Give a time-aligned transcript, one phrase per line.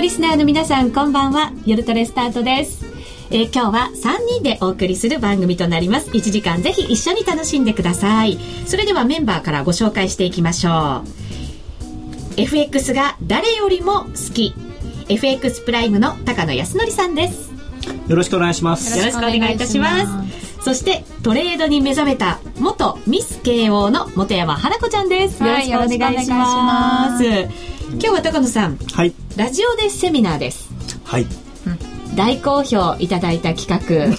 [0.00, 1.52] のリスナーの皆さんこんばんは。
[1.66, 2.86] 夜トレスタートです。
[3.30, 6.10] えー、今日は3人でお送りする番組となります。
[6.12, 8.38] 1時間ぜひ一緒に楽しんでください。
[8.64, 12.40] それではメンバーからご紹介していきましょう。
[12.40, 14.54] FX が誰よりも好き。
[15.10, 17.52] FX プライムの高野康則さんです。
[18.08, 18.98] よろしくお願いします。
[18.98, 20.64] よろしくお願いいたします。
[20.64, 30.70] そしてトレードに目覚めた元ミス慶応の本山花子ちゃんです、よろしくお願いします今日は高野さん、はい、ラジオでセミナーです。
[31.04, 31.49] はい
[32.16, 34.16] 大好評いただいた企画。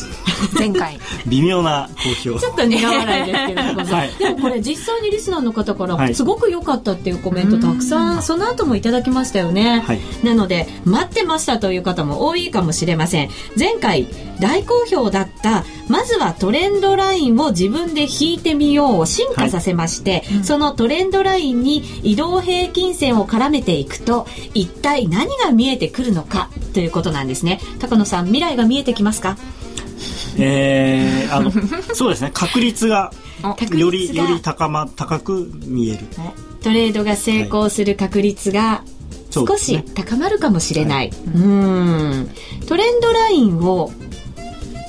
[0.57, 0.99] 前回。
[1.27, 2.39] 微妙な好評。
[2.39, 13.29] ちょっと苦笑いですけれども、はい、でもこれ実際にリスナーの方からすごく良かったっていうコメントたくさんその後もいただきましたよね、はい、なので待ってましたという方も多いかもしれません。
[13.57, 14.07] 前回
[14.39, 29.37] 大好評だったまずはトレンドラインを自分で引いてみようを進化させまして、はい、そのトレンドラインに移動平均線を絡めていくと一体何が見えてくるのかということなんですね高野さん未来が見えてきますか？
[30.37, 31.51] えー、あの
[31.93, 32.31] そうですね。
[32.33, 33.11] 確率が
[33.75, 35.99] よりより高ま高く見える。
[36.63, 38.83] トレードが成功する確率が
[39.31, 42.29] 少し高まるかもしれない、はい、うん。
[42.67, 43.91] トレンドラインを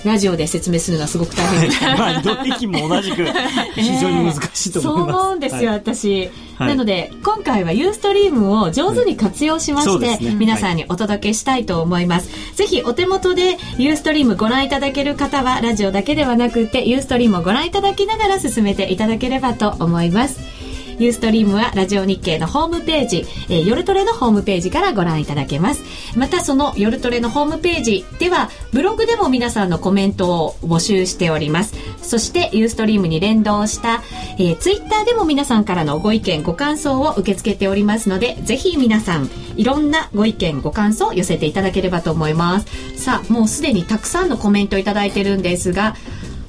[0.05, 1.77] ラジオで説明するのはすごく大変で。
[1.77, 3.25] す、まあ移動的も同じく
[3.75, 20.52] 非常に難しいと思います、そう思うんですよ、はい、私、はい、なので今回はユーストリームを上手に活用しまして、ね、皆さんにお届けしたいと思います、はい、ぜひお手元でユーストリームご覧いただける方はラジオだけではなくてユーストリームをご覧いただきながら進めていただければと思います
[20.99, 25.83] ユーストリームはラジオ日経のホームページ、えー、夜トレのホームページからご覧いただけます。
[26.17, 31.75] またその夜トレのホームページでは、ブログでも皆さんのコメントを募集しております。
[32.03, 34.03] そしてユーストリームに連動した、
[34.39, 42.67] えー、ツイッターでも皆さんからのご意見、ご感想を受け付けておりますので、ぜひ皆さん、いろんなご意見、ご感想を寄せていただければと思います。
[42.97, 45.97] さあ、もうすでにたくさんのコメントいただいてるんですが、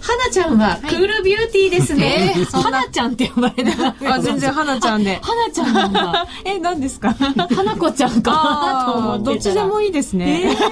[0.06, 2.34] 花ちゃんはクールビューティーですね。
[2.52, 3.96] 花ちゃんって呼ばれた。
[4.14, 5.19] あ、全然花ちゃんで。
[5.22, 6.28] 花ちゃんなんだ。
[6.44, 7.14] え、何ですか？
[7.14, 10.44] 花子ちゃんかどっちでもいいですね。
[10.52, 10.68] えそ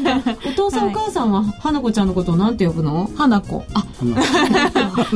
[0.00, 0.32] うなんだ。
[0.46, 3.10] お父さんお母さんは花子ちゃんのことをなんて呼ぶの？
[3.16, 3.62] 花子。
[3.74, 3.84] あ、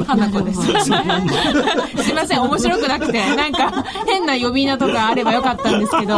[0.07, 0.61] 花子です。
[2.05, 6.15] すいません、面白くなくて、なんか変な呼び名とかあればよかったんですけど。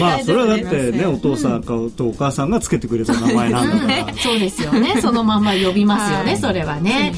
[0.00, 4.14] まあ、それはだってね、お父さんかお母さんがつけてくれた名前なんだから。
[4.32, 5.00] そうですよね。
[5.02, 7.14] そのまま呼びますよね、はい、それはね。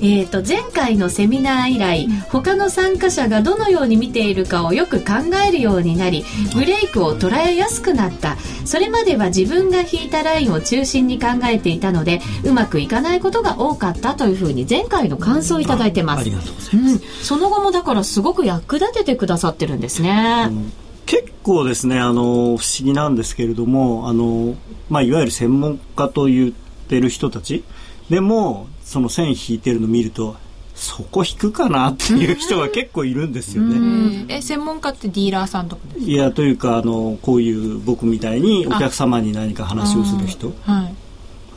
[0.00, 5.12] えーと、前回のセミナー以来、うん、他の参加者がどのように見ているかをよく考
[5.48, 8.36] えるようになりブレイクを捉えやすくなった。
[8.66, 16.20] それまでは自分が引いたラインを中心に考えていたのでうまくいかないことが多かったというふうに前回の感想をいただいてます。
[16.20, 20.72] ありがとうございます、うん、その後もだからすごく役立ててくださってるんですね、うん
[21.06, 24.56] 結構ですねあの不思議なんですけれどもあの、
[24.88, 27.64] まあ、いわゆる専門家と言ってる人たち
[28.10, 30.36] でもその線引いてるの見ると
[30.74, 34.26] そこ引くかなっていう人が結構いるんですよね。
[34.28, 36.04] え専門家ってディーラーさんとかですか？
[36.04, 40.52] いやというかあのこういう僕みたいにお客様に何か話をする人。
[40.62, 40.94] はい、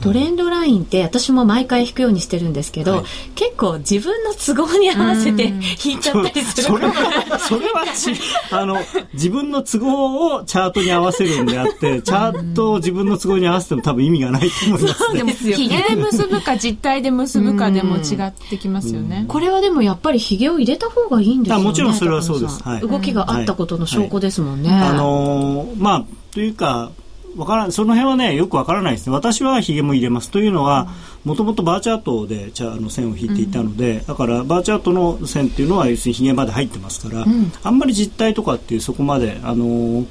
[0.00, 3.04] トレンドラインって私も毎回引くようにしてるんですけど、はい、
[3.34, 5.44] 結構自分の都合に合わせて
[5.84, 8.12] 引いちゃったりするそれはそれはち
[8.50, 8.78] あの
[9.14, 19.24] 自分の都合をチャートに合わせるんであってチャートを自分の都合に合わせても多分意味がないと思います、ね、ですよヒゲで結ぶか実体で結ぶかでも違ってきますよね。
[19.28, 26.90] これはでもやっぱりヒゲを入れた方がいいんですよねもちろんそれはそうです、はい、動きがあったことの証拠ですもんね、はい、あのー、まあというか
[27.38, 29.14] わからその辺はねよくわからないですね。
[29.14, 30.30] 私はひげも入れます。
[30.30, 30.88] というのは
[31.24, 40.06] もともとバーチャートであの線を引いていたので、うん、だからバーチャートの線っていうのは要するにひげまで入ってますから、うん、あんまり実態とかっていうそこまであのー、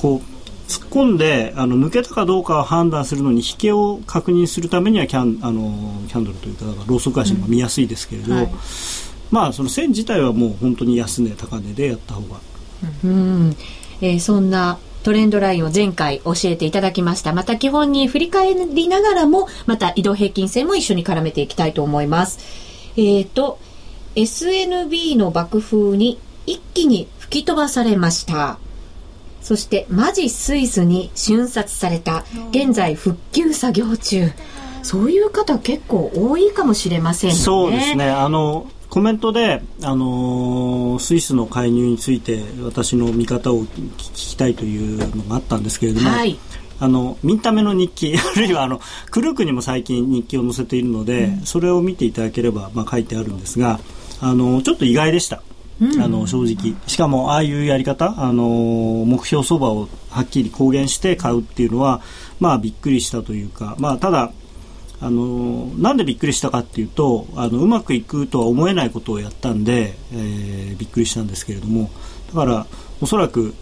[0.00, 0.34] こう
[0.68, 5.70] 突っ込んであの抜けたかどうかを判断するのに引けを確認するためにはキャンあの
[6.08, 8.38] キャンドルというかローソク足の方が見やすいですけれど、うん。
[8.38, 8.52] はい、
[9.30, 12.40] まあその線自体はもう本当に安値高値でやった方が。
[13.04, 13.56] うん、
[14.00, 17.34] えー、そんなトレンドラインを前回教えていただきました。
[17.34, 22.38] また基本に振り返りながらも、また移動平均線も一緒に絡めていきたいと思います。
[22.96, 23.58] えっ、ー、と、
[24.16, 28.58] SNB の爆風に一気に吹き飛ばされました。
[29.42, 32.24] そしてマジスイスに瞬殺された。
[32.50, 34.30] 現在復旧作業中。
[34.82, 37.36] そういう方結構多いかもしれませんね。
[37.36, 38.08] そうですね。
[38.08, 46.38] あのコメントで、あのー、スイスの介入について私の見方を聞きたいというのがあったんですけれども、はい、
[46.78, 48.80] あのミンタメの日記 あるいはあの
[49.10, 53.80] クルークにも最近日記を載せているので、うん、それを見ていただければ、まあ、書いてあるんですが
[54.20, 55.42] あのちょっと意外でした。
[56.00, 56.76] あの正直。
[56.86, 62.00] しかもああいうやり方あの目標相場をはっきり公言して買うっていうのは
[62.38, 64.30] まあびっくりしたというかまあただ
[65.04, 71.90] あのなんでびっくりしたかっていうとあのうまくいくとは思えないことをやったんで、えー、びっくりしたんですけれども
[72.28, 72.66] だから
[73.02, 73.54] おそらく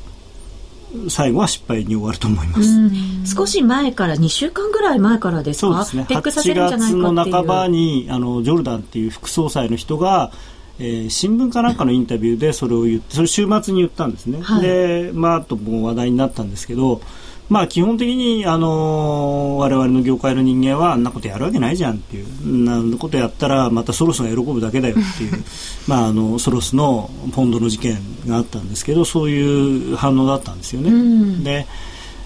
[1.08, 3.34] 最後は失敗に終わると思います。
[3.34, 5.84] 少し前から2週間ぐらい前からですか？
[5.84, 6.20] そうですね。
[6.20, 10.32] 8月の半ばにあのジョルダンっていう副総裁の人が
[10.78, 17.00] えー、新聞かなんかのインタビューでそれを言ってそれ週末に言ったんですね、はい、でまあとも話題になったんですけど
[17.48, 22.64] まあ基本的にあの我々の業界の人間はあんなことやるわけないじゃんっていう。
[22.64, 25.44] なんことやったらまたソロスが喜ぶだけだよっていう。
[25.86, 30.90] まああのソロスのポンドの事件があったんですけどそういう反応だったんですよね。
[30.90, 31.66] うん、で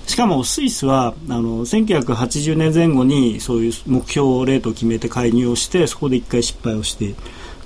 [0.06, 7.14] しかもスイスはあの1980年前後にそういう目標レートを決めて介入をしてそこで一回失敗をして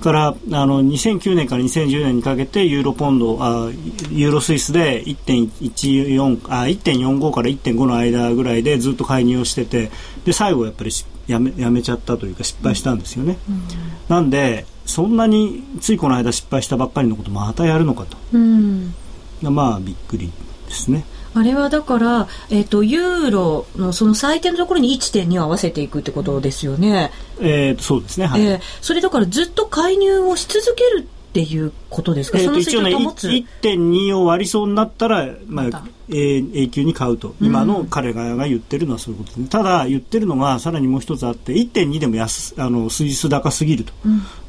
[0.01, 3.69] からあの2009年から2010年にかけてユーロポンドあ
[4.11, 9.91] ユーロスイスで1.14あ1.45から1.5の間ぐらいでずっと介入をしてて
[10.25, 10.91] で最後やっぱり
[11.27, 13.61] やめやめちゃったというか失敗したんですよね、うん、
[14.09, 18.93] なんでそんなについこの間失敗したばっかりのことまたやるのかと、うん、
[19.41, 20.31] まあびっくり
[20.67, 21.05] ですね。
[21.33, 27.11] あれはだから、えっ、ー、と、ユーロのその最低のところに1.2を合わせていくってことですよね。
[27.39, 28.25] えー、そうですね。
[28.25, 28.45] はい。
[28.45, 43.93] えー、それだからずっと介入をし続けるっていうことですか、えー、と一応ね、1.2を割りそうになったら、まあ、えー、永久に買うと、今の彼が言ってるのはそういうことですね、ただ言ってるのがさらにもう一つあって、1.2でも安あのスイス高すぎると、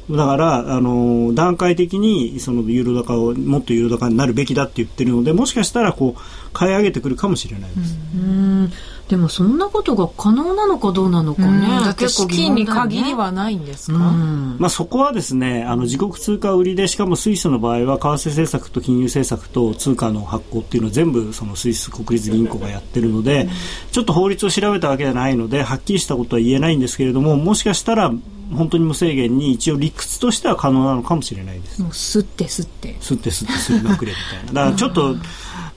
[0.09, 6.21] うん、だからあの段階的にそのユーロ高をもっとユーロ高になるべきだって言ってるので、もしかしたらこう
[6.51, 7.97] 買い上げてくるかもしれないです。
[8.13, 8.71] うん
[9.09, 11.93] でもそんなことが可能なのかどうなのかね。
[11.97, 23.49] 結構金に限りはないんですか、まあ、そこはですねあの自国通貨売りでしかもスイスの場合は為替政策と金融政策と通貨の発行っていうのは全部そのスイス国立銀行がやってるので、
[23.91, 28.11] ちょっと法律を調べたわけじゃないのではっきりしたことは言えないんですけれどももしかしたら
[28.51, 31.81] 本当に無制限に一応理屈としては可能なのかもしれないです。
[31.81, 32.95] もう吸って吸って。
[32.95, 34.53] 吸って吸って吸いまくれみたいな。
[34.53, 35.15] だからちょっと、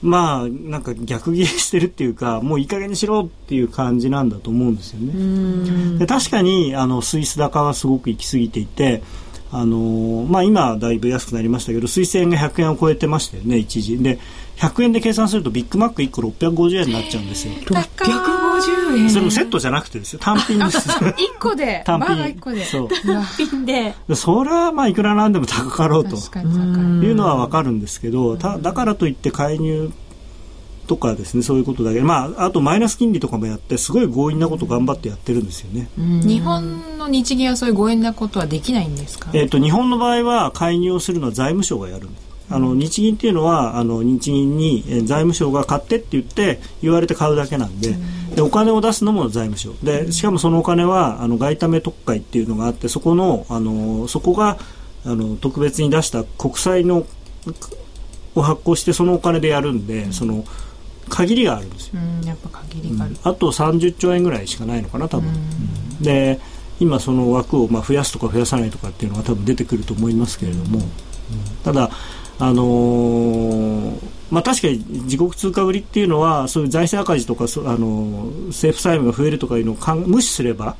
[0.01, 5.97] まあ、なんか逆ギレしてるっていうか、もういい加減にしろっていう感じなんだと思うんですよね。
[5.97, 9.01] で確かに、あの、スイス高はすごく行き過ぎていて、
[9.51, 14.19] あのまあ、今だいぶ安くなりましたけどスイス円が100円を超えてましたよね一時で
[14.57, 17.53] 100円で計算するとビッグマック1個650円になっちゃうんですよ。
[17.53, 19.09] 650円。
[19.09, 20.19] それもセットじゃなくてですよ。
[20.19, 20.89] 単品です。
[20.89, 21.83] 1個で。
[21.85, 22.15] 単品。
[22.15, 22.65] 1個で。
[22.65, 22.89] そう。
[22.89, 23.93] 単品で。
[24.15, 26.15] それはまあいくらなんでも高かろうと。
[26.15, 27.11] い。
[27.11, 29.91] うのは分かるんですけどただからといって介入
[30.87, 32.01] とかですねそういうことだけ。
[32.01, 35.89] まああとマイナス金利とかもやってすごい強引なこと頑張ってやってるんですよね。
[35.97, 47.95] 日本の日銀はそういう強引なことはできないんですか、えーと、日本の場合は介入をするのは財務省がやるんですあの日銀っていうのはあの日銀に財務省が買ってって言って言われて買うだけなんで
[48.35, 49.73] でお金を出すのも財務省。
[49.83, 54.57] でしかもそのお金はあの外為特会っていうのがあってそこのあのそこが
[55.05, 57.05] あの特別に出した国債の
[58.35, 60.43] を発行してそのお金でやるんで、その
[61.09, 61.99] 限りがあるんですよ。
[62.25, 65.31] やっぱ限りがある、あと30兆円ぐらいしかないのかな多分。
[66.01, 66.39] で
[66.79, 70.81] 今その枠をまあ増やすとか増やさないとかっていうのは多分出てくると思いますけれども、
[71.63, 71.89] ただ
[72.39, 80.75] あのー、まあ、確かに自国通貨売りっていうのはそういう財政赤字とか、あのー、政府債務が増えるとかいうのを無視すれば、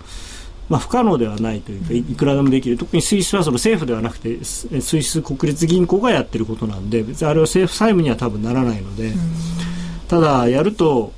[0.69, 9.13] まあ、不可能ではないというかいくらでもできる特にスイスはその政府ではなくてスイス国立銀行がやってることなんで別にあれは政府債務には多分ならないので。
[10.07, 11.11] ただやると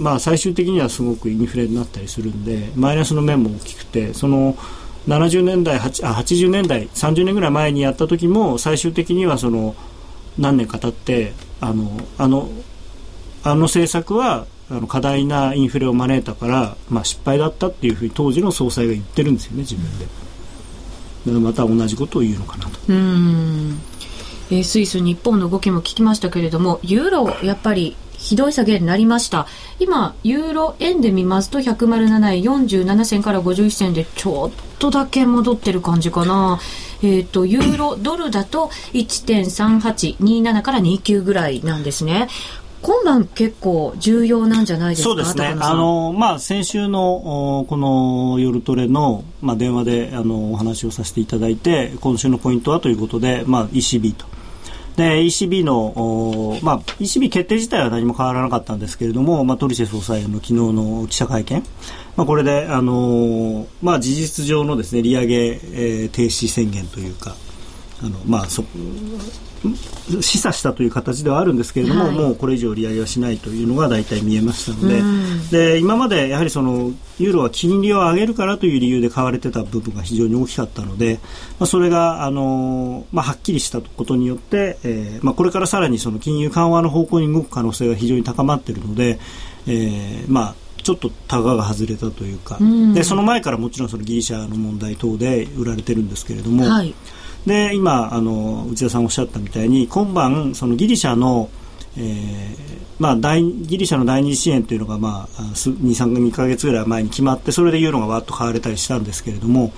[0.00, 4.56] まあ、最終的にはすごくインフレになったりするんでマイナスの面も大きくてその
[5.10, 9.74] 70年代あ80年代30年ぐらい前にやった時も最終的にはその
[10.38, 12.48] 何年か経ってあのあの
[13.42, 20.04] あの政策はあの過大なインフレを招いたから、まあ、失敗だったっていうふうに当時の総裁が言ってるんですよね自分で。
[20.04, 20.14] だか
[21.26, 22.78] らまた同じことを言うのかなと。
[22.88, 23.80] うん
[24.52, 29.46] えー、スイス、日本の動きも聞きましたけれども、ユーロ、やっぱりひどい下げになりました。
[29.78, 36.60] 今、ユーロ円で見ますと、107円47銭から51銭でちょっとだけ戻ってる感じかな。
[37.02, 42.28] えっ、ー、と、ユーロドルだと1.3827から29ぐらいなんですね。
[42.82, 45.08] 今晩結構重要なんじゃないですか？
[45.10, 45.54] そうですね。
[45.60, 54.24] あの、まあ、先週の、この夜トレの、まあ、電話で、あの、お話をさせていただいて、今週のポイントはということで、まあ、ECB と。
[54.96, 61.62] で ECB の、まあ、ECB 決定自体は何も変わらなかったんですけれども、まあ、トリシェ総裁の昨日の記者会見、
[62.16, 67.34] まあ、これで、あのまあ、事実上のですね利上げ、えー、停止宣言というか、
[68.02, 68.64] あのまあそ
[69.62, 75.00] 示唆したという形ではあるんですけれども、はい、もうこれ以上利上げはしないというのが大体見えましたので。
[75.50, 81.18] で今までやはりそのユーロは金利を上げるからという理由で買われてた部分が非常に大きかったので、
[81.58, 89.18] まあ、それがあの、まあ、はっきりしたことによって、えーまあ、これからさらにその金融緩和の方向に動く可能性が非常に高まっているので、
[89.66, 96.94] えーまあ、ちょっとタガが外れたというか、うでその前からもちろんそのギリシャの問題等で売られてるんですけれども、はい、
[97.46, 101.48] で今あの内田さんおっしゃったみたいに今晩そのギリシャの
[101.96, 109.72] えーまあ、第ギリシャの第二次支援というのが、まあ、23か月ぐらい前に決まってそれでユーロがわっと買われたりしたんですけれども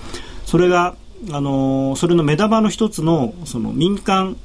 [0.45, 0.95] それが、
[1.31, 4.35] あのそれの目玉の一つのその民間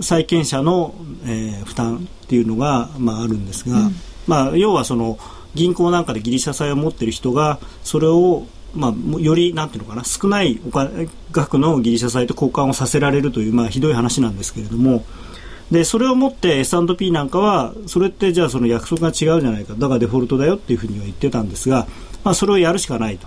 [0.00, 0.94] 債権者の、
[1.24, 3.94] えー、負担っていうのが、まあ、あるんですが、うん、
[4.28, 5.18] まあ、要はその
[5.54, 15.04] 銀行なんかでギリシャ債を持っている人がそれをまあ、よりなんていうのかな少ないお金額のギリシャ債と交換をさせられるという、まあ、ひどい話なんですけれども
[15.70, 19.74] でそれをもって S&P なんかはそれってじゃあその約束が違うじゃないか。
[19.74, 21.86] だからデフォルトだよっていうふうには言ってたんですが、
[22.22, 23.26] まあ、それをやるしかないと。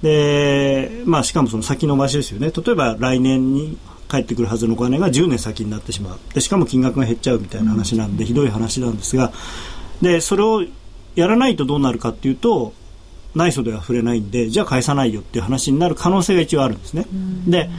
[0.00, 2.52] で、まあ、しかもその先延ばしですよね。
[2.56, 6.18] 例えば来年に返ってくるはずのお金が10年先になってしまう。
[6.34, 9.32] でしかも金額が減っちゃうみたいな話なんで、ひどい話なんですが
[10.00, 10.64] でそれを
[11.14, 12.74] やらないとどうなるかっていうと
[13.34, 17.06] 内緒では触れないんでじゃあ返さないよっていう話になる可能性が一応あるんですね。
[17.46, 17.70] で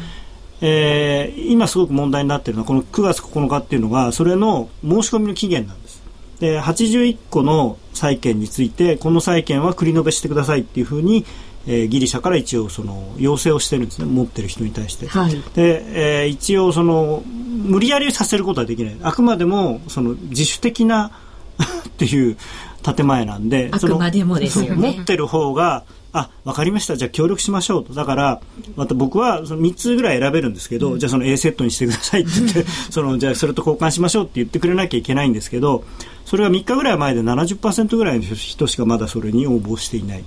[0.66, 6.02] えー、今すごく問題になっているのはこの9月9日っていうのがそれの申し込みの期限なんです。
[6.40, 11.26] で81個の債券についてこの債券は繰り延べしてくださいっていうふうに、
[11.68, 14.06] えー、ギリシャから一応その要請をしてるんですね。
[14.06, 18.98] 持ってる人に対して、はい、で、えー、一応その無理やりさせることはできない。
[19.04, 21.12] あくまでもその自主的な
[21.88, 22.38] っていう
[22.84, 24.96] 建前なんであくまでもですよね。
[24.96, 26.96] 持ってる方があ分かりました。
[26.96, 27.94] じゃあ協力しましょうと。
[27.94, 28.42] だから
[28.76, 35.84] また僕はその3つぐらい選べるんですけど、うん、じゃあその A セットにしてくださいって言って そのじゃあそれと交換しましょうって言ってくれなきゃいけないんですけど
[36.26, 40.24] それが3日ぐらい前で70%ぐらいの人しかまだそれに応募していない。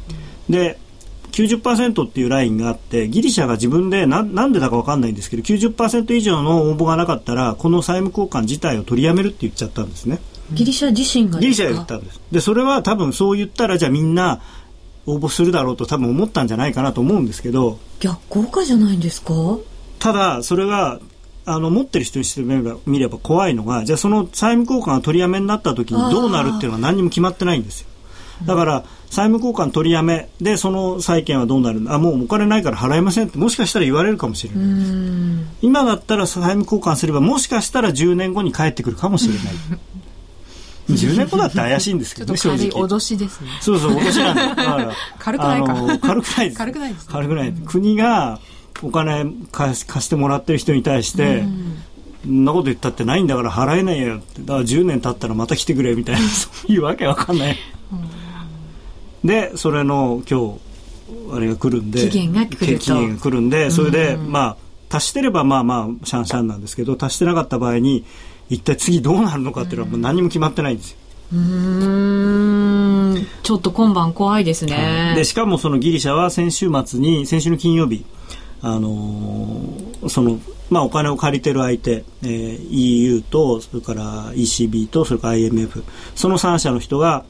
[0.50, 0.78] で
[1.32, 10.18] 90%っていうラインがあってギリシャが自分でななんでだか分かんないんですけど90%以上の応募がなかったらこの債務交換自体を取りやめるって言っちゃったんですね。
[10.52, 12.20] ギリシャ自身がギリシャが言ったんです。
[12.32, 14.40] でそれは多分そう言ったらじゃあみんな
[15.06, 17.78] 応募するだろうと多分思ったんじゃないかなと思うんですけど。
[18.00, 19.32] 逆効果じゃないんですか？
[19.98, 21.00] ただそれが
[21.46, 27.86] あの持ってる人にしてみれば見れば怖いのがじゃあその債務交換が取りやめになった時にどうなるっていうのは何にも決まってないんですよ。
[28.44, 35.46] だから債務交換取りやめでその債権はどうなるあもうお金ないから払えませんってもしかしたら言われるかもしれない。
[35.62, 39.44] 今だったら債務交換すればもしかしたら10年後に帰ってくるかもしれない
[40.88, 42.70] 10年後だって怪しいんですけどね、 正直。
[42.70, 43.50] 脅しですね。
[43.60, 44.48] そうそう、脅しなんだ。
[44.48, 45.98] だから 軽くないか。
[46.00, 46.58] 軽くないです。
[46.58, 47.52] 軽くないです、軽くない。
[47.64, 48.40] 国が
[48.82, 51.44] お金貸してもらってる人に対して、
[52.24, 54.42] そんなこと言ったってないんだから払えないよって。
[54.42, 57.56] だから10年経ったらまた来てくれみたいな、 そういうわけわかんない。
[59.24, 62.08] で、それの今日、あれが来るんで。
[62.08, 64.56] 期限が来る期限が来るんで、それで、ま
[64.90, 68.04] あ、足してればまあまあ、シャンシャンなんですけど、足してなかった場合に、
[68.48, 70.98] 一体次どうなるのかっていうのはもう何も決まってないんですよ。
[71.32, 73.26] うん。
[73.42, 78.04] ちょっと今晩怖いですね、でしかもそのギリシャは先週末に先週の金曜日
[78.60, 80.38] あのー、その
[80.68, 85.84] まあ、お金を借りてる相手、えー、EU とそれから ECB とそれから IMF
[86.16, 87.24] その3社の人が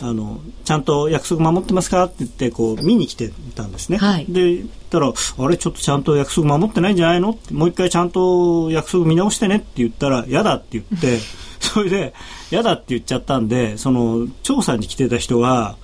[0.00, 7.38] あのちゃんと約束守ってますかって言ってこう見に来てたんですね、はい、でたらあれちょっとちゃんと約束守ってないんじゃないの？
[7.50, 11.18] もう一回ちゃんと約束見直してねって言ったら嫌だって言って
[11.60, 12.14] それで
[12.50, 15.76] 嫌だって言っちゃったんでその調査に来てた人が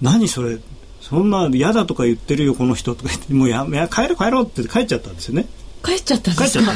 [0.00, 0.58] 何それ？
[1.00, 5.46] そんな嫌だとか言ってるよこの人とか言ってもうやや帰ろう帰ろうって帰っちゃったんですよね。
[5.84, 6.72] 帰っちゃったんですか？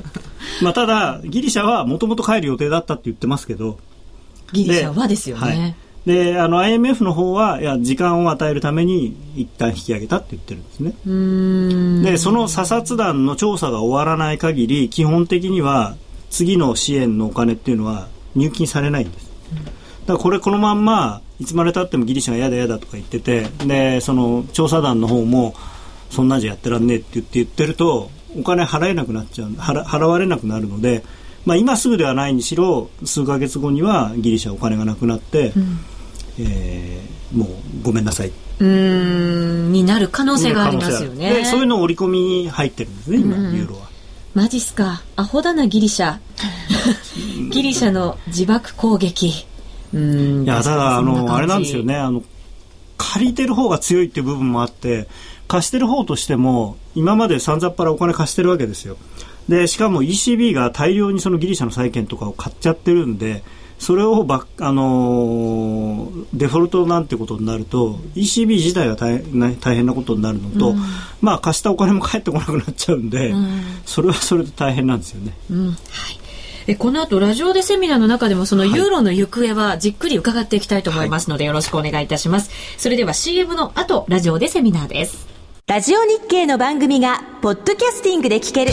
[0.62, 3.78] まあただギリシャはもともと帰る予定だったって言ってますけど
[4.52, 5.76] ギリシャはですよね。
[6.06, 12.10] であの IMF の方はいや時間を与えるために一旦引き上げたって言ってるんですね。
[12.10, 15.96] でその査察団の調査が終わらない限り基本的には
[16.30, 19.30] 次の支援のお金っていうのは入金されないんです、
[20.06, 25.54] だからこれこのまんまいつまでたってもギリシャが嫌だ嫌だとか言っててでその調査団の方も
[26.10, 31.02] そんなんじゃやってらんねえって言って言ってるとお金払えなくなっちゃう払払われなくなるので
[31.46, 35.78] まあ、今すぐではないにしろ数か月後にはギリシャお金がなくなって、うん、
[36.40, 37.48] えー、もう
[37.82, 38.32] ごめんなさい。
[38.58, 41.44] うんになる可能性がありますよね。
[41.44, 43.86] そういうのを織り込みに入ってるんですね今、ユーロは。
[44.34, 45.02] マジっすか。
[45.14, 46.18] アホだなギリシャ。
[47.50, 49.46] ギリシャの自爆攻撃。
[49.94, 50.44] うん。
[50.44, 51.96] いやただあのあれなんですよね。
[51.96, 52.22] あの
[52.98, 55.06] 借りてる方が強いっていう部分もあって
[55.48, 58.96] 貸してる方としても今までさんざっぱらお金貸してるわけですよ
[59.48, 63.42] でしかも ECB が大量にそのギリシャの債券とかを買っちゃってるんで
[63.78, 69.22] それをば、あのー、デフォルトなんてことになると ECB 自体が大
[69.60, 70.80] 大変なことになるのと、うん、
[71.20, 75.32] まあ貸したお金も返ってこなくなっちゃうんで、うん、それはそれで大変なんですよね。
[75.50, 75.76] うん、はい
[76.68, 82.50] えこの後ラジオでセミナーの中でもそのユーロの行方はじっくり伺っていきたいと思いますので、よろしくお願いいたします。
[82.76, 85.28] それでは CM の後ラジオでセミナーです。
[85.68, 88.72] ラジオ日経の番組がポッドキャスティングで聞ける。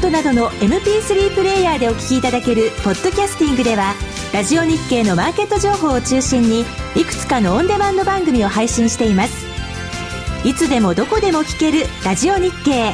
[0.00, 3.94] iPod などの MP3 プレイヤーでお聞きいただけるポッドキャスティングでは
[4.32, 6.64] ラジオ日経のマーケット情報を中心に
[6.96, 9.46] いくつかのオンデマンド番組を配信しています
[10.44, 12.92] いつでもどこでも聞けるラジオ日経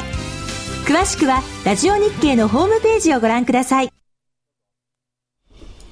[0.85, 3.89] 詳しくはラジオ日経のホームページをご覧ください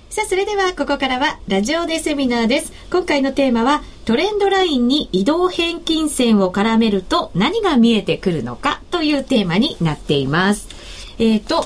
[0.09, 2.71] さあ、それではここからはラジオでセミナーです。
[2.89, 10.84] 今回のテーマはトレンドラインに移動平均線を絡めると何が見えてくるのかというテーマになっています。
[11.19, 11.65] えっ、ー、と、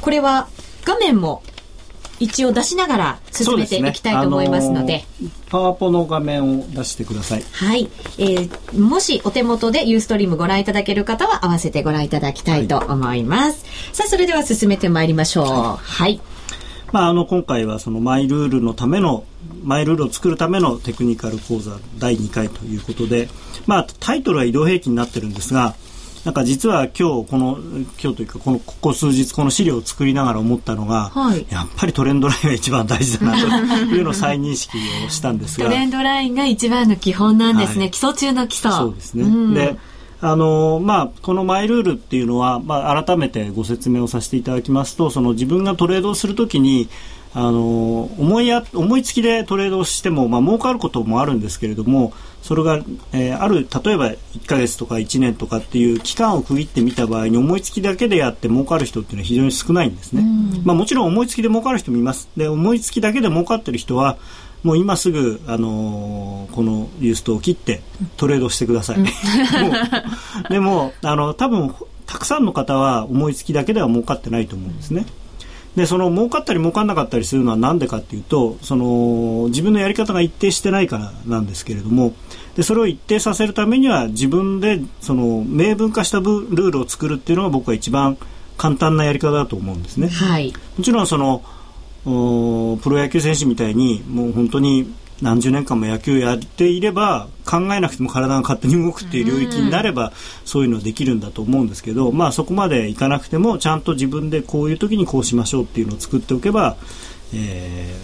[0.00, 0.48] これは
[0.84, 1.42] 画面も
[2.20, 7.42] 一応出しながら進めていきたいと思いますので、ねあのー、パワポの画面を出してください。
[7.52, 7.88] はい、
[8.18, 15.46] えー、もしお手元でユーストリームご覧いただける方は合わせてご覧いただきたいと思います、はい、さあそれでは進めてまいりましょう。
[15.46, 16.20] はい、はい
[16.92, 19.24] まあ、あの今回はそのマイルールのための
[19.62, 23.28] マイルールを作るためのテクニカル講座第2回ということで、
[23.66, 25.76] まあ、タイトルは移動平均になってるんですが
[26.24, 27.58] なんか実は今日この
[28.02, 33.46] 今日というかこのここ数日この資料を作りながら思ったのが、はい、やっぱりトレンドラインが一番大事だなと
[33.94, 35.66] いうのを再認識をしたんですが。
[35.66, 38.70] トレンドラインが一番の基本なんですね、はい、基礎中の基礎。
[38.70, 39.76] そうですね、うん、で
[40.22, 46.90] あのまあ、このマイルールっていうのは、まあ、改めてご説明をさせていただきますとその自分がトレードをするときに
[47.32, 60.24] あの思いや思いつきでトレードをしても、まあ儲かることもあるんですけれどもそれが、えー、ある例えば1か月とか1年とかっていう期間を区切ってみた場合に思いつきだけでやって儲かる人っていうのは非常に少ないんですね、
[60.64, 62.28] まあ、もちろん思いつきで儲かる人もいます。
[62.36, 64.18] で思いつきだけで儲かってる人は
[64.62, 67.80] もう今すぐ、あのー、このユーストを切って
[68.16, 68.98] トレードしてください、
[70.50, 71.74] でもあの多分
[72.06, 75.06] たくさんの方は思いつきだけでは儲かってないと思うんですね、
[75.76, 82.12] でその儲かったり儲かんなかったりするのは何でかっていうとその自分のやり方が一定してないからなんですけれども
[82.56, 88.18] でそれを一定させるためには自分でその明文化したルールを作るっていうのが僕は一番
[88.56, 90.08] 簡単なやり方だと思うんですね。
[90.08, 91.42] はい、もちろんその
[92.04, 100.12] プロ野球選手みたいにもう本当に何十年間も野球やっていれば考えなくても体が勝手に動くっていう領域になれば
[100.44, 106.76] そういうのできるんだと思うんですけど、まあ、そこまでいかなくてもちゃんと自分でこういう時にこうしましょうっていうのを作っておけば、
[107.34, 107.94] え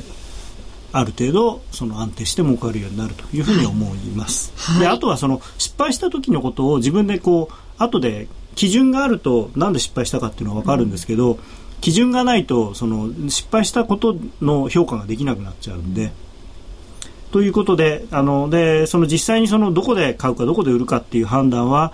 [0.92, 4.52] ー、ある程度その安定して儲かるようになるというふうに思います。
[4.56, 11.38] はい、であとはその失敗した時のことを自分でこう後で基準があるとなんで失敗したかっていうのは分かるんですけど、うん、
[11.80, 16.12] 基準がないとその失敗したことの評価ができなくなっちゃうんで。
[17.32, 21.92] ということであのでその実際にそのどこで買うかどこで売るかっていう判断は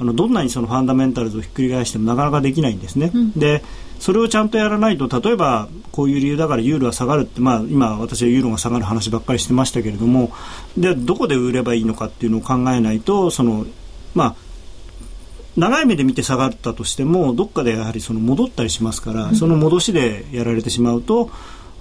[0.00, 3.12] あのどんなにそのファンダメンタルズをひっくり返してもなかなかできないんですね。
[3.14, 3.62] うん、で
[4.00, 10.32] それをちゃんとやらないと例えばこういう理由だからユーロは下がるって、まあ、今私はユーロが下がる話ばっかりしてましたけれども
[10.76, 13.64] でどこで売ればいいのかっていうのを考えないとその
[14.14, 14.36] まあ
[15.56, 21.30] 長い目で見て下がったとしてもどっかでやはりその戻ったりしますから、うん、その戻しでやられてしまうと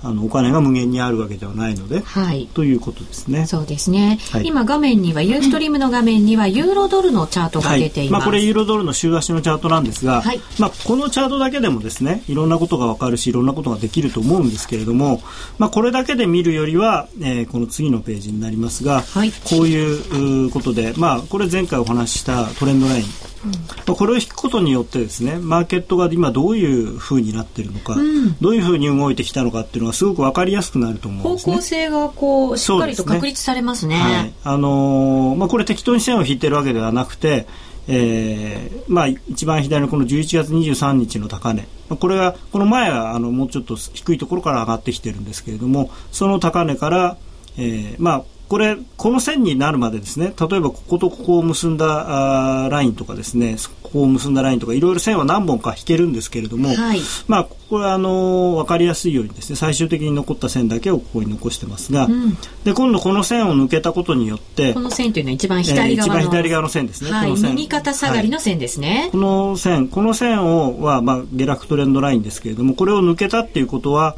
[0.03, 3.45] あのお金が無限にあるわけではないので、はい、ということですね。
[3.45, 4.19] そうですね。
[4.31, 8.19] はい、今画面にはユーストリームの画面にはユーロドルのチャートが出ています。
[8.19, 15.21] はい、まあこれユーロドルの週足のチャートなんですが、はい、まあこのチャートだけでもですね、いろんなことがわかるし、いろんなことができると思うんですけれども、
[15.57, 23.30] まあこれだけで見るよりは、えー、この次のページになりますが、はい、こういうことで、まあこれ前回お話ししたトレンドライン。
[23.45, 31.53] うん、これを引くことによってですねマーケットが今どういうふうになっているのか、うん、どういうふうに動いてきたのかっていうのがすごく分かりやすくなると思うんですね。
[31.53, 33.95] 方向性がこうしっかりと確立されますね。
[33.95, 37.47] すねはい、あのー、まあ、これ適当に線を引いてるわけではなくて
[37.87, 47.17] えーまあ、一番左のこの11月23日の高値、これはこの前はあのもうちょっと低いところから上がってきてるんですけれどもその高値から、
[47.57, 74.17] えーまあ、これこの線になるまでですね例えばこことここを結んだあラインとかですねここを結んだラインとかいろいろ線は何本か引けるんですけれども、はい、まあこれはあの分かりやすいようにですね最終的に残った線だけをここに残してますが、うん、で今度この線を抜けたことによってこの線というのは一番左側の、えー、一番左側の線ですね、はい、右肩下がりの線ですね、はい、この線この線をは、まあ、下落トレンドラインですけれどもこれを抜けたっていうことは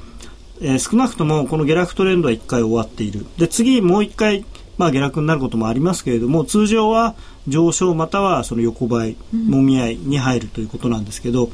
[0.62, 3.26] えー、少なくともこの下落トレンドは1回終わっている。
[3.38, 4.46] で次もう1回
[4.78, 7.16] まあ、下落になることもありますけれども通常は
[7.48, 11.50] 上昇またはその横ばい、もみ合いに入るということなんですけど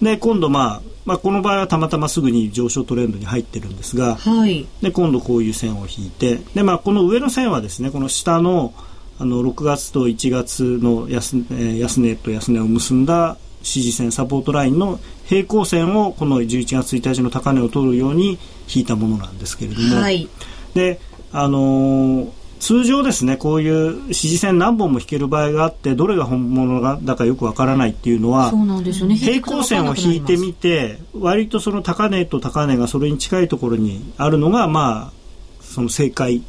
[0.00, 8.74] で今度、まあ、まあこの場合はたまたますぐに上昇トレンドに入ってるんですが、はい、で今度こういう線を引いてで、まあ、この上の線はですねこの下の
[9.18, 18.38] あの6月と1月の安,、えー、安値と安値を結んだ支持線サポートラインの平行線をこの11月1日の高値を取るように
[18.72, 20.28] 引いたものなんですけれども、はい、
[20.74, 21.00] で
[21.32, 36.42] あのー通常ですねこういう指示線何本も引ける場合があってどれが本物だかよくわからないっていうのはそうなんですよ、ね、平行線を引いてみて割とその高値と高値がそれに近いところにあるのがまあその正解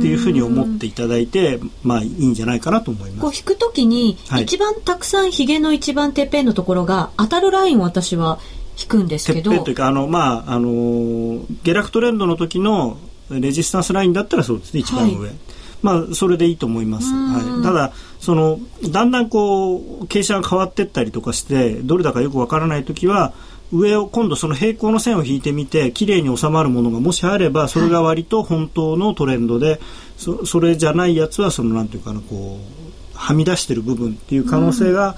[0.00, 3.20] っていうふうに思っていただいてまあいいんじゃないかなと思います。
[3.20, 8.38] こう引くときに、一番たくさんひげの一番てっぺんのところが当たるラインを私は
[8.80, 9.50] 引くんですけど。
[9.50, 12.96] てっぺんというかあのまああの下落トレンドの時の
[13.30, 15.36] レジスタンスラインだったらそうですね一番上、はい、
[15.82, 18.58] まあそれでいいと思います、はい、ただその
[18.90, 23.32] だんだんこう傾斜が変わっていったりとかしてどれだかよくわからない時は
[23.72, 29.80] 上を今度その平行の線を引いてみて綺麗に収まるものがもしあればそれが割と本当のトレンドで、はい、
[30.16, 35.16] そそれじゃないやつはそのなんていうかなこうはみ出してる部分っていう可能性が、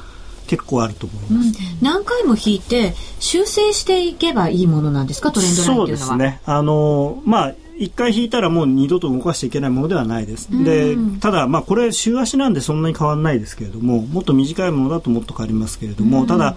[0.48, 5.30] 結構あると思います、うん、何回も引いて修正していけばいいものなんですか？
[5.30, 6.08] トレンドラインっていうのは。
[6.08, 6.40] そうですね。
[6.44, 10.48] あのまあ1回引いたらもう二度と動かしていけないものではないです。
[10.64, 16.56] でただ、まあ、これ週足なんでそんなに変わらないですけれどももっと短いものだともっと変わりますけれども、ただ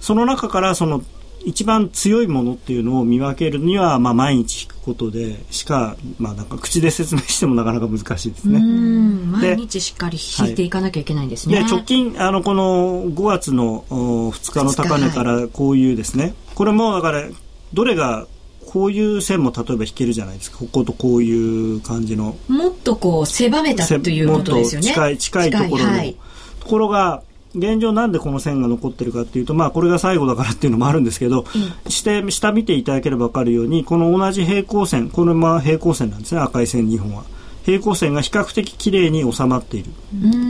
[0.00, 1.02] その中からその
[1.44, 8.58] 一番強いものっていうのを見分けるには、まあ、毎日引くことでしか,、まあ、なんか口で説明してもなかなか難しいですね。
[8.60, 11.56] 毎日しっかり引いていかなきゃいけないんですね。
[11.56, 17.24] はい、で直近あのこの5月の2日の高値からこういうですね、これもだから
[17.72, 18.26] どれが
[18.66, 20.58] こういう線も例えば引けるじゃないですか。
[20.58, 22.36] こことこういう感じの。
[22.48, 24.88] もっとこう狭めたということですよね。
[24.88, 26.16] 近い近いところの、はい、
[26.60, 27.22] ところが
[27.54, 31.44] 現状なんでこの線が残ってるかっていうと、まあ、これが最後だからっていうのもあるんですけど、
[31.84, 37.24] うん、して下見ていただければ分かるようにこの同じ平行線これま平行線なんですね赤い線2本は。
[37.64, 39.90] 平行線が比較的きれいに収まっている。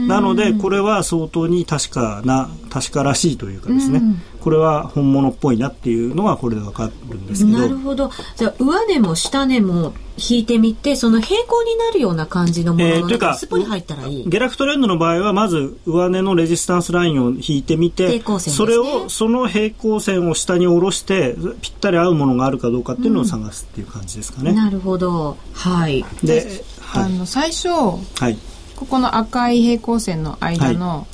[0.07, 4.01] なのでこれは相当に確かな確からしいというかですね。
[4.39, 7.59] これは本物っぽいなっていうのがこれでわかるんですけど。
[7.59, 8.09] なるほど。
[8.35, 25.37] じゃあ上根も下根も引いてみてその平行になるような感じのものの中スポに入ったらいい、下落トレンドの場合はまず上根のレジスタンスラインを引いてみて、ね、それをその平行線を下に下ろしてぴったり合うものがあるかどうかっていうのを探すっていう感じですかね、うん、なるほど。
[25.53, 26.05] はい。
[26.23, 28.37] であの最初、はい、
[28.75, 31.05] ここの赤い平行線の間の、は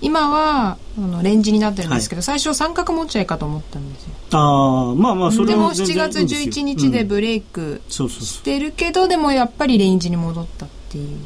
[0.00, 4.10] い、今はあのレンジになってるんですけど、はい、最初三角持ち合いかと思ったんですよ。
[4.32, 11.18] ああまあまあそれでも7月11日でブレイクしてるけど、でもやっぱりレンジに戻ったっていう。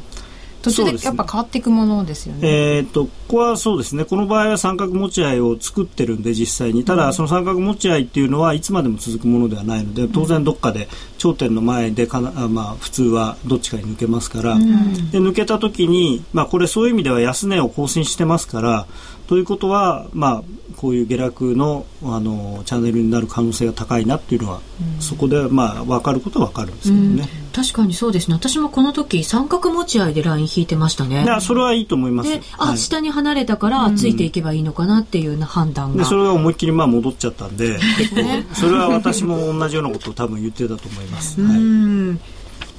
[0.61, 2.77] 途中でやっぱ変わっていくものですよね。
[2.77, 4.05] えっ、とここはそうですね。
[4.05, 6.83] この場合は三角持ち合いを作ってるんで実際に。
[6.83, 10.87] ただその三角持ち合いっていうのはいつまでも続くものではないので当然どっかで
[11.17, 18.87] 頂点の前でかな、まあ、普通はどっちかに抜けますから、うん、で抜けた時に、まあ、これそういう意味では安値を更新してますから
[19.27, 20.43] ということは、まあ、
[20.77, 24.61] こういう下落のあのチャンネルになる可能性が高いなっていうのは、
[24.95, 28.35] うん、そこで、まあ、分かることは分かるんですけどね、うん、確かにそうですね。
[28.35, 31.23] 私もこの時三角持ち合いでライン引いてましたね。
[31.23, 32.29] いやそれはいいと思います。
[32.29, 38.21] であ、はい、下に離れたからついていけばいいのかなっていう判断が、でそれが思いっきりまあ戻っちゃったんで 結構
[38.53, 41.06] それは私も同じようなことを多分言ってたと思います、
[41.41, 42.17] は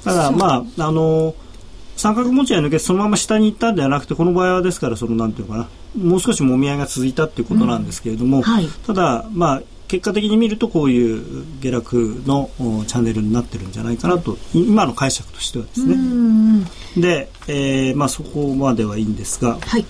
[0.01, 1.35] い、ただまああの
[1.95, 5.69] 三角持ち合い抜けそのまま下に行ったんではなくてこの場合はですからそのなんていうかな。
[5.97, 8.43] もう少しもみ合いが続いたっていうことなんですけれども、うん。
[8.43, 12.51] はい、ただ、まあ、結果的に見るとこういう下落の
[12.85, 15.95] チャンネルになってるんじゃないかなと今の解釈としてはですね。
[16.95, 19.85] で、えーまあ、そこまではいいんですが、はい、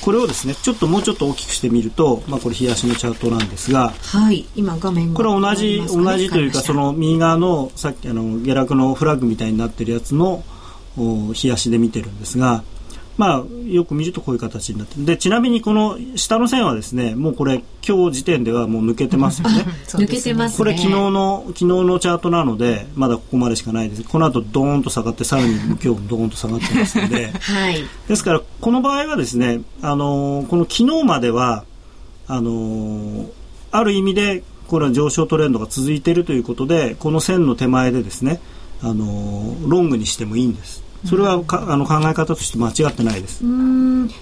[0.00, 10.42] これをですねちょっともうちょっと大きくしてみると、まあ、これ冷やしのチャートなんですが、はい、今画面これは同じ、同じというかその右側のさっきあの下落のフラッグみたいになってるやつの
[10.96, 12.64] 冷やしで見てるんですが
[13.16, 19.66] まあ、よく見るとこういう形になってでちなみにこの下の線はですねもうこれ今日時点ではもう抜けてますよね。
[19.88, 24.04] 抜けてます、ね、これ昨日の昨日のチャートなのでまだここまでしかないです。
[24.04, 31.64] この後ドーンと下がってさらに今日もドーンと下がってますので、 はい、ですからこの場合はですねあのこの昨日までは
[32.26, 33.26] あの
[33.70, 38.40] ある意味でこれは上昇トレンドが続いているということでこの線の手前でですね
[38.82, 43.42] あのロングにしてもいいんですそれはかあの考え方として間違ってないです。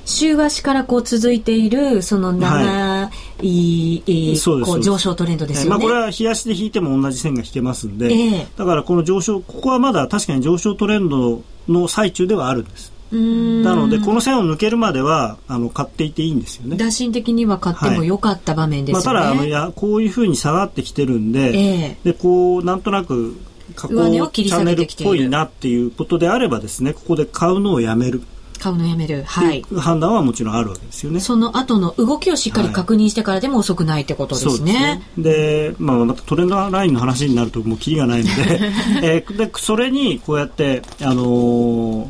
[0.04, 3.10] 週足からこう続いているその長い、は
[3.42, 5.70] い、こう上昇トレンドですよね。
[5.70, 12.92] まあこれは日足で引いても同じ線が引けますんで、えー、だからこの上昇ここはまだ確かに上昇トレンドの最中ではあるんです。
[13.10, 16.76] なのでこの線を抜けるまではあの買っていていいんですよね。
[16.76, 19.18] 打診的には買っても良かった場面ですよね。
[19.18, 23.40] はいまあ、ただあのやこういうふうに下がってきてるんで、えー、でこうなんとなく
[23.78, 28.22] 加工チャンネルっぽいなっていうことであればですねここで買うのをやめる
[28.58, 31.20] 買うのやめる、はい、判断はもちろんあるわけですよね。
[31.20, 35.02] その後の動きをしっかり確認してからでも遅くないってことですね。
[35.16, 38.60] で、ね、まあ、またトレンドラインの話になるともうキリがないので
[39.02, 42.08] えー、でそれにこうやって、あのー、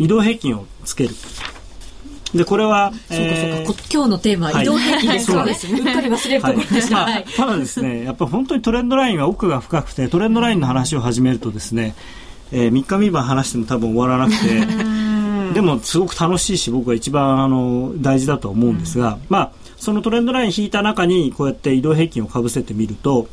[0.00, 1.10] 移動平均をつける。
[2.34, 5.52] で、これは、そうかそうか、今日のテーマは移動平均ですよね。
[5.52, 6.96] うっかり忘れるところでした。
[6.98, 7.24] はい。
[7.24, 11.94] ただですね、やっぱ本当にトレンドラインは奥が深くて、トレンドラインの話を始めるとですね、
[12.52, 14.66] えー、3日3晩話しても多分終わらなくて、
[15.54, 23.28] でもすごく楽しいし、僕は一番あの大事だと思うんですが、まあ、そのトレンドライン引いた中にこうやって移動平均をかぶせてみると、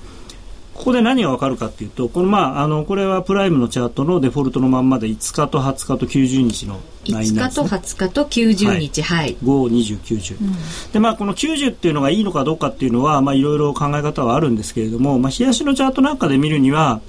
[0.78, 9.18] ここで何がわかるかっていうと、このまあ、あの、これはプライムのチャートのデフォルトのまんまで5日と20日と90日のラインなんです、ね、5日と20日と90日、はい。
[9.18, 17.02] はい、5、20、90、うん、で、まあ、この90っていうのがいいのかどうかっていうのは、まあ、いろいろ考え方はあるんですけれども、まあ、冷やしのチャートなんかで見るには、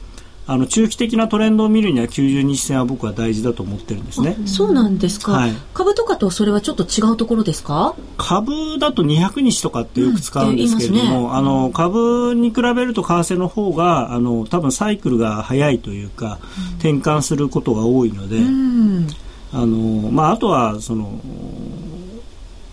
[0.51, 4.35] あの中期的なトレンドを見るには90日線は僕は大事だと思ってるんですね。
[4.47, 7.95] そうなんですか、はい、株とかとそれはちょっと違うところですか？
[8.17, 19.07] 株だと200日とかってよく使うんですけれども、うんね、あの株に比べると為替の方があの多分サイクルが早いというか、うん、転換することが多いので、うん、
[19.53, 21.21] あのまあ、あとはその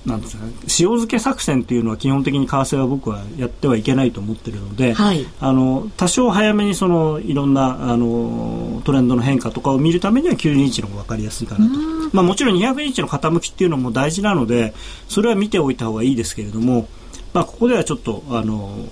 [0.06, 11.74] なんですか塩漬け作戦っていうのは基本的に為替は僕はやってはいけないと思ってるので、はい、あの多少早めにそのいろんなあのトレンドの変化とかを見るためには90日の方が分かりやすいかなと、
[12.14, 14.74] まあ、もちろん200日の傾きっていうのも大事なので
[15.08, 16.88] それは見ておいた方がいいですけれども、
[17.34, 18.88] まあ、ここではちょっとあの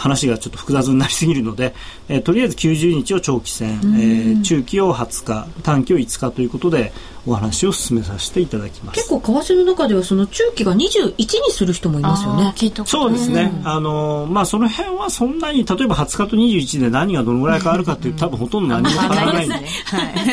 [0.00, 1.74] 話がちょっと複雑になりすぎるので、
[2.08, 6.92] えー、とりあえず90日を長期戦、えー、中期を20日短期を5日ということで
[7.26, 8.96] お話を進めさせていただきます。
[8.96, 12.54] 結構為替の中ではその中期が21にする人もいますよね。
[12.86, 19.50] そうですね、あのまあ、その辺はそんなに例えば20日と21で何がどのぐらい変わるかっていう多分ほとんど何も変わらないん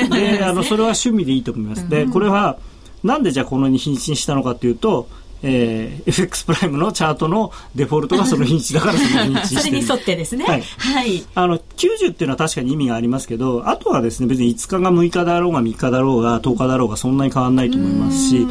[0.09, 0.37] で。
[0.37, 2.57] であのそれは趣味でいいと思います、でこれは
[3.03, 5.09] なんでじゃあこの日にちにしたのかというと
[5.43, 10.45] えー、FX プライムのチャートのデフォルトがその日にちだからその日にち それに沿ってですね。
[10.45, 10.63] はい。
[10.77, 18.47] はい、あの、90っていうのは確かに意味がありますけど、あとはですね、別に5日が6日だろうが3日だろうが10日だろうがそんなに変わらないと思いますし、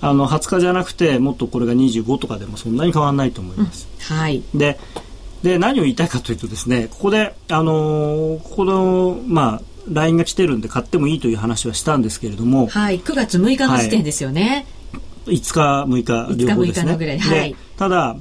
[0.00, 3.88] あの、20日じゃなくて、もっとこれが25とかでもそんなに変わらないと思います。
[4.10, 4.42] うん、はい。
[4.54, 4.78] で、
[5.42, 12.66] で、何を言いたいかというとですね、ここで、あのー、ここの、まあ、ラインが来てるんで買ってもいいという話はしたんですけれども。
[12.66, 14.66] はい、9月6日の時点ですよね。
[14.68, 14.77] はい
[15.28, 17.18] 5日、6日両方ですね。
[17.18, 18.16] はい、ただ、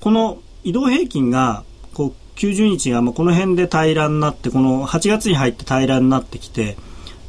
[0.00, 6.76] この移動平均がこう90日がこの辺で平らになって、この8月に入って平らになってきて、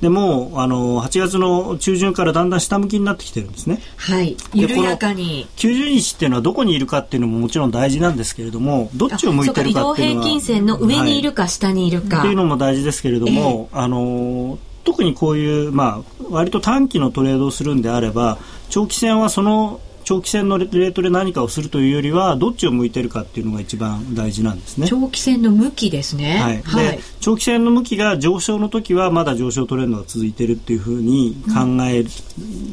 [0.02, 3.82] でもあの8月の中旬からだんだん下向きになってきてるんですね。
[3.96, 4.38] はい。
[4.54, 5.48] 緩やかに。
[5.56, 10.14] 90日っていうのはどこにいるかっていうのももちろん大事なんですけれども、どっちを向いてるかっていうのは。
[10.14, 12.20] 移動平均線の上にいるか、下にいるか。
[12.20, 18.38] っていうのも大事ですけれども、えー、あの特にこういう、まあ、割と短期のトレードをするんであれば、
[18.70, 24.88] 長期戦はその長期戦のレートで何かをするというよりはどっちを向いてるかっていうのが一番大事なんですね。
[24.88, 32.06] 長期戦の向きですね、はい、はい、で長期戦の向きが上昇の時はまだ上昇トレンドが続いてるっていうふうに考え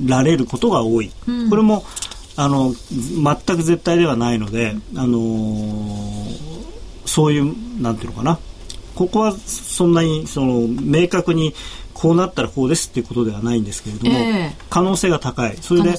[0.07, 1.85] られることが多い、うん、これも
[2.37, 8.39] あの全く絶対ではないので、うん、あのー、そういうなんていうのかな。
[8.95, 11.53] ここはそんなにその明確に
[12.05, 15.57] こうなったらこうですっていうことではないんですけれども、えー、可能性が高い。
[15.63, 15.97] それで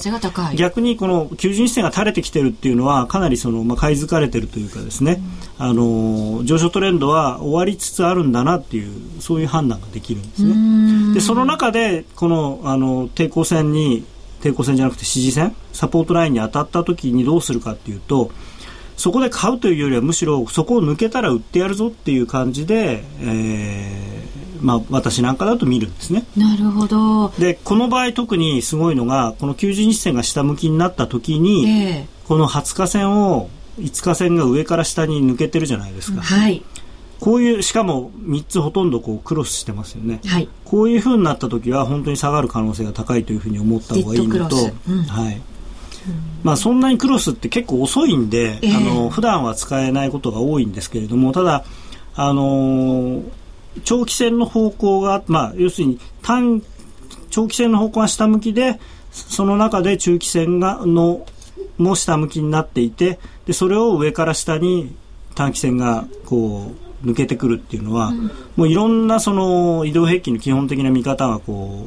[0.54, 5.20] 逆にこの90日線が垂れてきてるっていうのはかなりその、まあ、買い付かれてるというかですね、
[5.58, 11.14] うん、あの上昇トレンドは終わりつつあるんだなっていうそういう判断ができるんですね。
[11.14, 14.04] でその中でこのあの抵抗線に
[14.42, 18.30] 抵抗線じゃなくて支持線サポートラインに当たった時にどうするかっていうと
[18.96, 26.24] そこで買うというよりはむしろそこを抜けたら売ってやるぞっていう感じで、えーまあ、私なんかだと見るんですね。
[26.36, 27.28] なるほど。
[27.38, 36.18] で、この場合特にすごいのが、この90日線が下向きになった時に、えー、この20日線を、5日線が上から下に抜けてるじゃないですか。
[36.18, 36.62] うん、はい。
[37.20, 40.20] こういう、しかも3つほとんどこうクロスしてますよね。
[40.26, 40.48] はい。
[40.64, 44.56] こういうふうになった時は本当に下がる可能性が高いというふうに思った方がいいのと、
[44.88, 45.40] うん、はい。
[46.42, 51.64] まあ、そんなにクロスって結構遅いんで、えー、あの普段は使えないことが多いんですけれどもただ、
[52.14, 53.22] あのー、
[53.84, 56.62] 長期線の方向が、まあ、要するに短
[57.30, 61.26] 長期線の方向が下向きでその中で中期線がの
[61.78, 64.94] も下向きになっていてでそれを上から下に
[65.34, 71.86] 短期線がこう抜けてくるっていうのは、うん、もういろんなその移動平均の基本的な見方がこ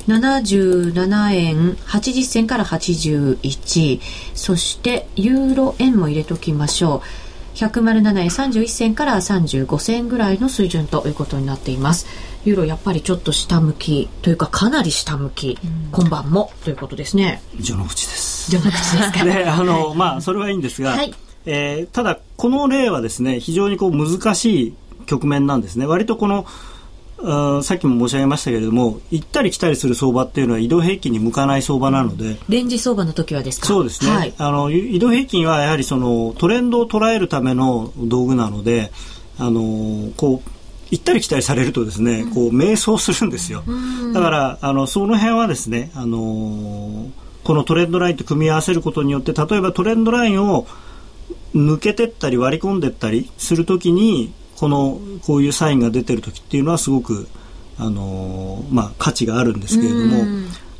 [0.08, 4.00] 77円80銭から81
[4.34, 7.30] そしてユーロ円も入れときましょう。
[7.54, 12.06] 107円31銭から35銭ぐらいの水準ということになっています。
[12.44, 17.42] ユーロやっぱりちょっと下向きというかかなり下向き、うん、今晩もということですね。
[17.62, 18.50] 序の口です。
[18.50, 19.24] 序の口ですか。
[19.24, 21.12] で あのまあそれはいいんですが、はい、
[21.44, 24.74] えー、ただこの例はですね非常にこう難しい
[25.10, 25.84] 局面なんですね。
[25.86, 26.46] 割とこの
[27.22, 32.38] あさっきも申し上げましたけれども行ったり来たりする相場っていうのは移動平均に向かない相場なので。
[32.48, 33.66] レンジ相場の時はですか？
[33.66, 38.90] そうですね、はい、あの移動平均はやはりそのトレンドを捉えるための道具なので
[39.38, 40.50] あのこう
[40.90, 43.62] 行ったり来たりされるとですね、こう迷走するんですよ。
[44.14, 47.06] だからあのその辺はですね、あの
[47.44, 50.66] このトレンドラインと組み合わせることによって例えばトレンドラインを
[51.54, 57.26] 抜けてったり割り込んでったりするときにこのこういうサインが出てる時っていうのはすごく
[57.78, 60.24] あのまあ価値があるんですけれども。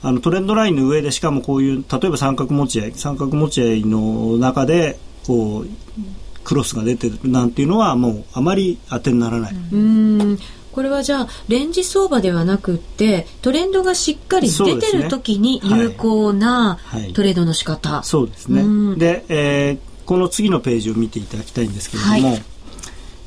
[0.03, 5.67] あのトレンドラインの上でしかもこういう例えば三角持ち合い三角持ち合いの中でこう
[6.43, 9.55] クロスが出てるなんていうのはもうあまり当てにならない。
[9.55, 10.39] うん。
[10.73, 16.79] これはじゃあレンジ相場ではなくてトレンドがしっかり出てる時に有効な
[17.13, 18.97] トレードの仕方、はいはい、そうですね。
[18.97, 22.43] で、えー、この次のページを見ていただきたいんですけれども、はい、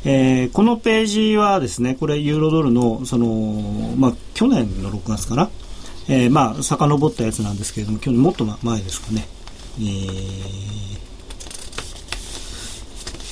[0.06, 5.50] えー、このページはですねこれユーロドルのその、まあ、去年の6月かな、
[6.10, 9.26] えー、まあ遡ったやつなんですけれども去年もっと前ですかね、
[9.80, 10.94] えー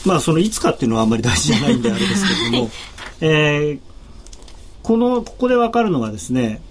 [0.06, 2.70] まあそのいつかっていうのはあんまり大事じゃないんであれですけれども、
[3.22, 3.80] えー、
[4.84, 6.62] このここで分かるのがですね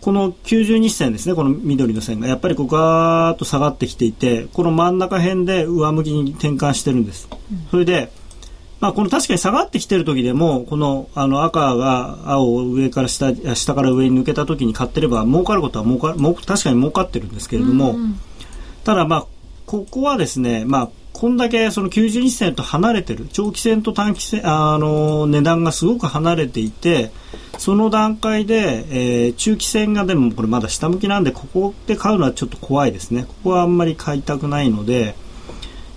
[0.00, 2.28] この90日線ですねこの緑の線が。
[2.28, 7.28] やっぱりこうガーッと下がってきていてこの真ん中辺で上向きに転換してるんです、
[7.70, 8.12] それで
[8.84, 18.20] まあ、この確かに下がってきてる時でもこのあの赤が青を上から下下から上に抜けた時に買ってれば儲かることは儲かも確かに儲かってるんですけれども、うん、
[18.84, 19.26] ただまあ
[19.64, 27.10] ここはですね、まあ、こんだけその90日線と離れてる長期線と短期線あの値段がすごく離れていて
[27.56, 33.24] その段階で、えー、中期線がでもこれまだ下向きなんでここで買うのはちょっと怖いですね。
[33.24, 35.14] ここはあんまり買いたくないので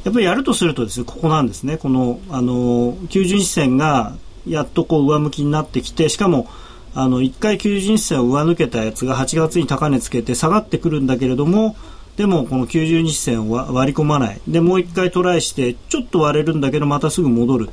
[0.07, 1.75] やっぱりやるとするとですねここなんですね。
[1.75, 4.15] このあの求人視線が
[4.47, 6.47] やっとこう上向きになってきてしかも
[6.95, 11.75] あの1回求人視線を上抜けたやつが8月に高値つけて下がってくるんだけれども
[12.17, 14.41] でもこの90日線を割り込まない。
[14.47, 17.69] でもう一回トライしてちょっと割れるんだけどまたすぐ戻る、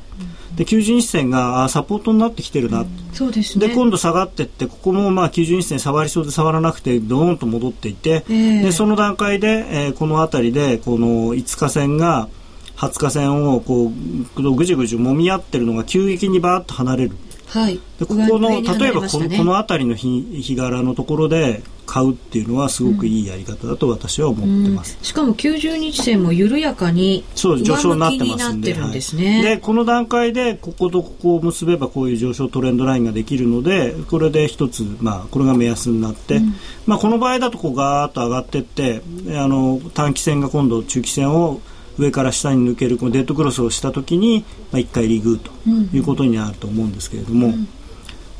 [0.55, 12.29] で90日線があサポートになってきてるな、うん、そうですね、で今度下がっていってここもまあ90日線触りそうで触らなくてドーンと戻っていて、えー、でその段階で、えー、この辺りでこの5日線が
[12.77, 17.17] 20日線をこうぐじぐじ揉み合ってるのが急激にバーッと離れる。
[17.55, 39.01] はい、でここの、例えばこのこの辺りの日柄のところで買うっていうのはすごくいいやり方だと私は思ってます、うん、しかも90日線も緩やかにそう上昇になってますんでんですね、はい、でこの段階でこことここを結べばこういう上昇トレンドラインができるのでこれで一つ、まあ、これが目安になって、うん、まあ、この場合だとこうガーッと上がっていって
[39.37, 41.61] あの短期線が今度中期線を
[41.97, 45.51] 上から下に抜けるこのデッドクロスをした時に、まあ、1回リグーと
[45.95, 47.53] いうことになると思うんですけれども、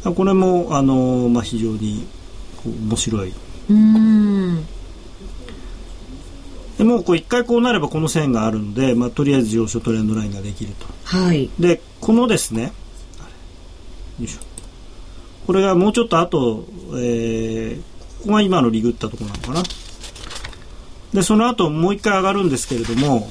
[0.03, 2.05] うん、これもあの、まあ、非常に
[2.65, 3.33] 面白い。
[3.69, 4.65] うん
[6.77, 10.85] でもこう一回こうなればこの線があるので、まあ、とりあえず上昇トレンドラインができると。
[11.05, 12.73] はい、でこのですね
[15.45, 17.81] これがもうちょっと後、えー、
[18.21, 19.63] ここが今のリグったところなのかな。
[21.15, 23.29] でその後もう一回上がるんですけれども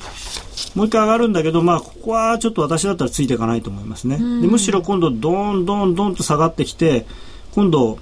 [0.74, 4.18] もう一回上がるんだけど、まあ、ここはちょっと私だったらついていかないと思いますね。
[4.18, 7.07] でむしろ今度、どんどんどんと下がってきて、
[7.55, 7.99] 今度、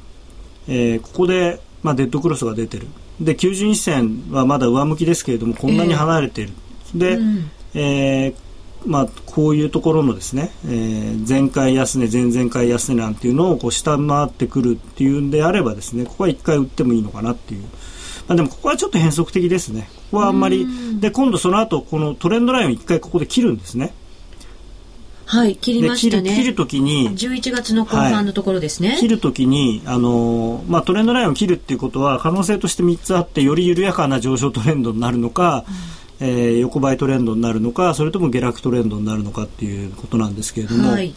[0.68, 2.86] えー、ここで、まあ、デッドクロスが出てる。
[3.20, 6.52] で、90日線はまだ上向きですけれども、こんなに離れている。
[6.94, 8.34] えー、で、うん、えー、
[8.86, 17.64] まあ、こういうところのですね、えー、前回安値、前々回安値なんていうのをこう下回ってくるっていうんであればですね、ここは一回売ってもいいのかなっていう。
[18.28, 19.88] まあ、でもここはちょっと変則的ですね。
[19.96, 20.66] ここはあんまり。
[21.00, 23.92] で、今度その後、このトレンドラインを一回ここで切るんですね。
[25.32, 26.34] はい、切りましたね。
[26.34, 28.90] 切るときに、11月の後半のところですね。
[28.90, 35.64] はい、切るときに、あのまあ、トレンドラインを切るっていうことは、可能性として3つあって、より緩やかな上昇トレンドになるのか、
[36.20, 41.14] うん、えー、横ばいトレンドになるのか、それとも下落トレンドになるのかっていうことなんですけれども、はい、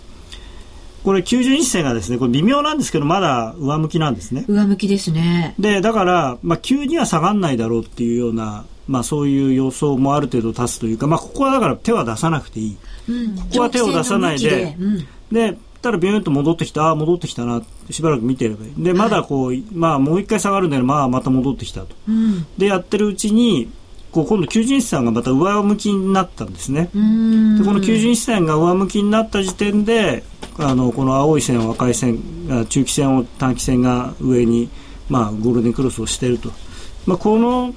[1.05, 4.43] これ90日線がですね、これ微妙なんですけど、まだ上向きなんですね。
[4.47, 5.53] 上向きですね。
[5.59, 12.77] で、だから、まあ、急には下がらないだろうっていうような、まあ、そういう予想もある程度立つというか、まあ、ここはだから手は出さなくていい。
[13.07, 18.83] うん、ここは手を出さないで、で、うん、でたらビューンと戻ってきた、あ戻ってきたな、しばらく見てればいい。
[18.83, 21.95] で、まだこう、はい、まあ、もう一回下がるんだけど、まあ、また戻ってきたと。
[22.09, 23.69] うん、で、やってるうちに、
[24.15, 26.83] こう今度90日線がまた上向きになったんですね。
[26.83, 26.95] でこ
[27.73, 30.23] の90日線が上向きになった時点で
[30.57, 32.23] あのこの青い線赤い線
[32.69, 34.69] 中期線を短期線が上に、
[35.09, 36.49] まあ、ゴールデンクロスをしていると、
[37.05, 37.75] まあ、この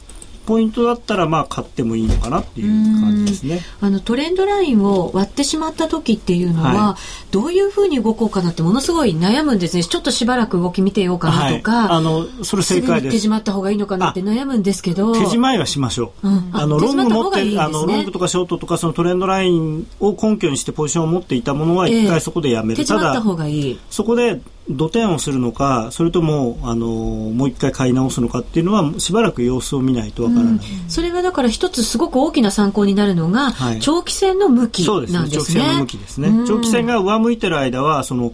[0.48, 3.60] ポイントだったらまあ買ってもいいのかなっていう感じですね。
[3.82, 9.84] あのトレンドラインを割ってしまった時っていうのは、はい、どういうふうに動こうかなってものすごい悩むんですね。
[9.84, 13.20] ちょっとしばらく動き見てようかなとか、はい、あのそれ正解です。
[13.20, 15.12] 手締まった方がいいのかなって悩むんですけど。
[15.12, 23.78] 手締まいはしましょう、うん、あのロング持って、ね、あのロングとかショートとかそのトレンドラインを根拠にしてポジションを持っていたものは一回そこでやめる、えー、手締まった方がいい。
[23.90, 24.40] そこで
[24.70, 35.28] 土点をするのかそれともあのもう一回買い直すのかっていうのはしばらく様子を見ないとわからない、うん、それがだから一つすごく大きな参考になるのが、はい、長期戦の向きなんですね。
[35.30, 36.28] 長期戦の向きですね。
[36.46, 38.32] 長期戦が上向いてる間はその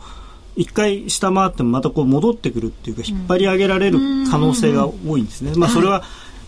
[0.57, 3.99] 一回下回ってもまたこう戻ってくるっていうか引っ張り上げられる
[4.31, 5.53] 可能性が多いんですね。
[5.57, 6.03] まあそれは、はい。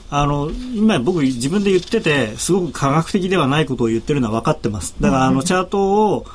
[0.09, 4.95] あの今僕自分で言っててすごく科学的ではないことを言ってるのは分かってます。
[5.01, 6.27] だからあのチャートを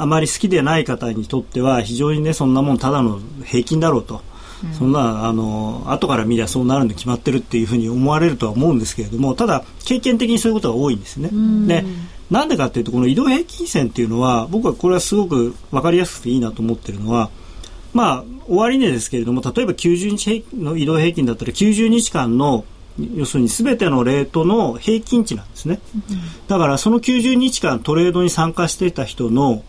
[0.00, 4.22] あまり好きでない方にとっては非常にねそんなもんただの平均だろうと、
[4.64, 11.28] うん、そんなあの後から見りゃそうなるに決まってるっていうふうに思われるとは思うんですけれどもただ経験的にそういうことが多いんですね。
[11.66, 11.84] で
[12.30, 17.28] なんでかっていうとこの移動平均線っていうのは僕はこれはすごく分かりやすくていいなと思ってるのは
[17.92, 22.64] まあ終値ですけれども例えば90日の移動平均だったら90日間の
[23.14, 25.80] 要するに全てのレートの平均値なんですね、
[26.48, 29.62] だからその90日間トレードに参加していた人の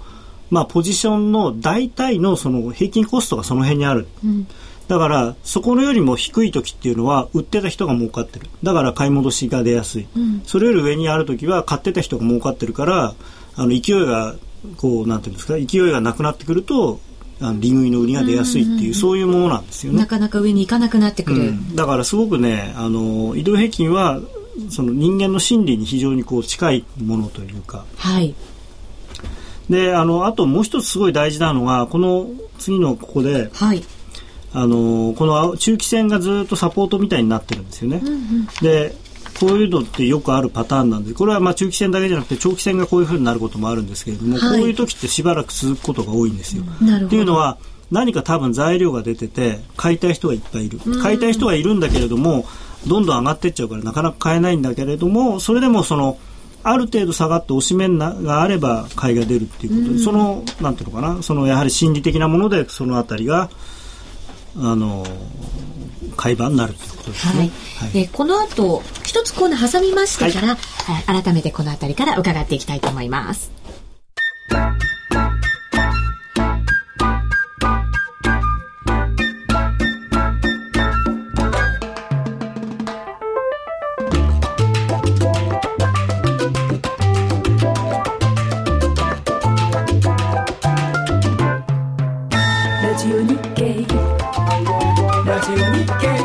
[0.51, 4.07] まあ、ポジションの大体のその平均コストがその辺にある。
[4.23, 4.47] うん、
[4.87, 8.47] だから、そこのよりも低い時っていうのは、売ってた人が儲かってる。
[8.61, 10.07] だから買い戻しが出やすい。
[10.15, 13.15] うん、それより上にある時は、買ってた人が儲かってるから、
[13.55, 14.35] あの、勢いが、
[14.77, 16.99] こう、なんていうんですか、勢いがなくなってくると、
[17.39, 19.99] あの利食いの売りが出やすいっていう、そういうものなんですよね。
[19.99, 21.41] なかなか上に行かなくなってくる。
[21.41, 24.21] うん、だからすごくね、あの、移動平均は、
[24.69, 28.35] その人間の心理に非常にこう近いものというか、はい、
[29.69, 32.27] であのあともう一つすごい大事なのがこの
[32.59, 33.83] 次のここで、はい、
[34.53, 38.01] あのこの中期線がずっとサポートみたいになってるんですよね。
[38.03, 38.93] うんうん、で
[39.39, 46.63] こういうのってよくあるパターンなんでこれはまあ中期線だけじゃなくて長期線がこういうふうになることもあるんですけれども、はい、こういう時ってしばらく続くことが多いんですよ。
[46.63, 47.57] っていうのは
[47.91, 50.79] 何か多分材料が出てて買いたい人がいっぱいいる。
[51.01, 52.45] 買いたい人がいるんだけれども
[52.87, 56.17] どんどん上がっていっちゃうからなかなか買えないんだけれどもそれでもその
[56.63, 63.49] ある程度下がって押し面があれば買いが出るっていうことで、うん、そのなんていうのかなそのやはり心理的なものでそのあたりが
[64.57, 65.05] あの
[66.17, 67.51] 買い場になるということですね。
[67.77, 67.89] はい。
[67.93, 73.51] はい、この後一つコーナー挟みましてから、はい、改めてこのあたりから伺っていきたいと思います。
[95.87, 96.20] こ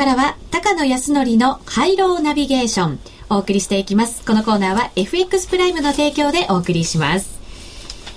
[0.00, 2.98] からは高野康則のハイローナビゲーション
[3.28, 4.24] お送りしていきます。
[4.24, 7.38] このコーナーは FX プライムの提供でお送りします。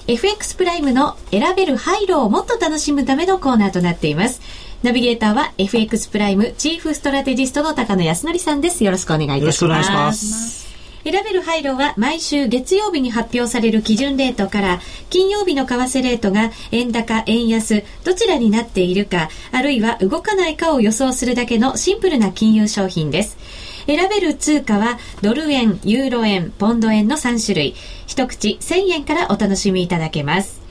[0.07, 4.39] FX プライムの選べるハイローをもっと楽しむためのコーナーとなっています。
[4.81, 8.85] ナビゲーターは FX プライムチーフストラテジストの高野康則さんです。
[8.85, 9.43] よろしくお願いいたします。
[9.43, 10.62] よろしくお願いします。
[11.03, 14.79] 選べるハイローは毎週月曜日に発表される基準レートから
[15.09, 23.37] 金曜日の為替レートが円高、円安、どちらになっているか、あるいは動かないかを予想するだけのシンプルな金融商品です。
[23.85, 27.75] 選べる通貨はドル円、ユーロ円、ポンド円の3種類。
[28.07, 30.61] 一口1000円からお楽しみいただけます。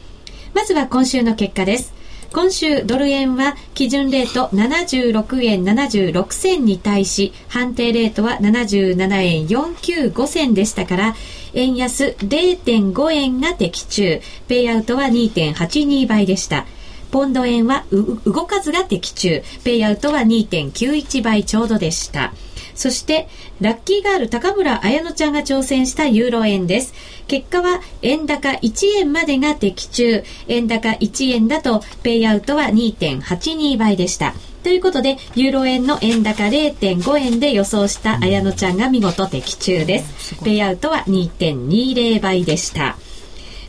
[0.55, 2.02] まずは今週の結果です。
[2.33, 11.15] 今週ドル円は基準レート76円76銭に対し判定レートは77円495銭でしたから
[11.55, 14.21] 円安0.5円が的中。
[14.49, 16.67] ペイアウトは2.82倍でした。
[17.11, 17.85] ポンド円は
[18.25, 19.43] 動かずが的中。
[19.65, 22.33] ペイアウトは2.91倍ちょうどでした。
[22.75, 23.29] そして、
[23.61, 26.95] ラッキーガール高村彩乃ちゃんが挑戦したユーロ円です。
[27.29, 30.25] 結果は円高1円までが的中。
[30.49, 34.35] 円高1円だと、ペイアウトは2.82倍でした。
[34.63, 40.37] ということで、ユーロ円の円高0.5円で予想した綾乃ちゃんが見事的中です。
[40.45, 42.97] ペイアウトは2.20倍でした。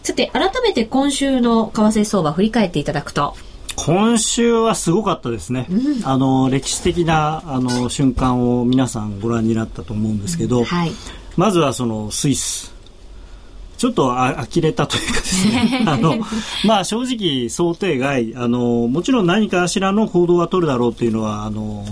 [0.04, 3.36] さて、改めて今週の為替相場振り返っていただくと。
[3.76, 10.92] 今週はすごかったですね、うん、あの歴史的なあの瞬間を皆さんご覧になったと思うんですけど、うんはい、
[11.38, 12.74] まずはそのスイス。
[13.76, 15.84] ちょっとあ呆れたというかですね。
[15.88, 16.16] あの、
[16.64, 18.34] まあ、正直想定外。
[18.38, 21.84] あのもちろん何かしらの行動は取るだろうっていうのはあの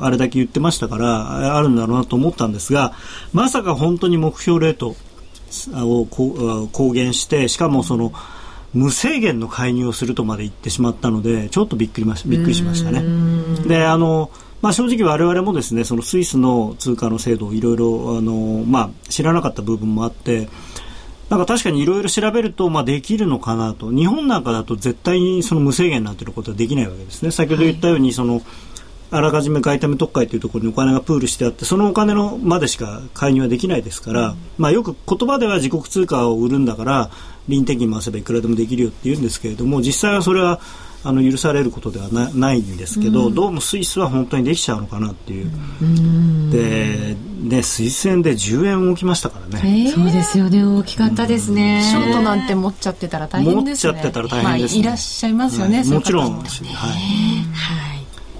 [0.00, 2.94] あれだけ言ってましたからあるんだろうなと思ったんですが
[3.32, 4.96] まさか本当に目標レート
[5.76, 6.06] を
[6.72, 8.12] 公言してしかもその、うん
[8.76, 13.02] 無制限の介入をするとまで言ってしまったのでちょっとびっくりましびっくりしましたね。
[13.66, 14.30] であの
[14.62, 20.48] まあ、正直我々もですねそのスイスの通貨の制度をいろいろあの、まあ、知らなかった部分もあって
[21.28, 23.90] なんか確かにいろいろ調べると、まあ、できるのかなと。
[23.90, 27.32] 日本なんかだと絶対にその無制限なんていうことはできないわけですね。
[27.32, 28.42] 先ほど言ったように、その
[29.16, 37.10] あらかじめ外為特会というところにお金がプールしてあってそのお金のまでしか介入はできないですから、うん、まあ、よく言葉では自国通貨を売るんだから
[37.48, 40.60] 臨転機回せばいくらでもできるよって言うんですけれども実際はそれは
[41.02, 45.50] あの許されることではなないんですけど、うん、どうもスイスは本当にできちゃうのかなっていう、
[45.80, 50.64] うん、でねスイス円で10円動きましたからね、えー、そうですよね。
[50.64, 53.92] 大きかったですね、ショートなんて持っちゃってたら大変ですね。
[53.92, 54.82] 持っちゃってたら大変です、ね。
[54.82, 57.85] まあ、いらっしゃいますよね、はい、もちろん、はい、はい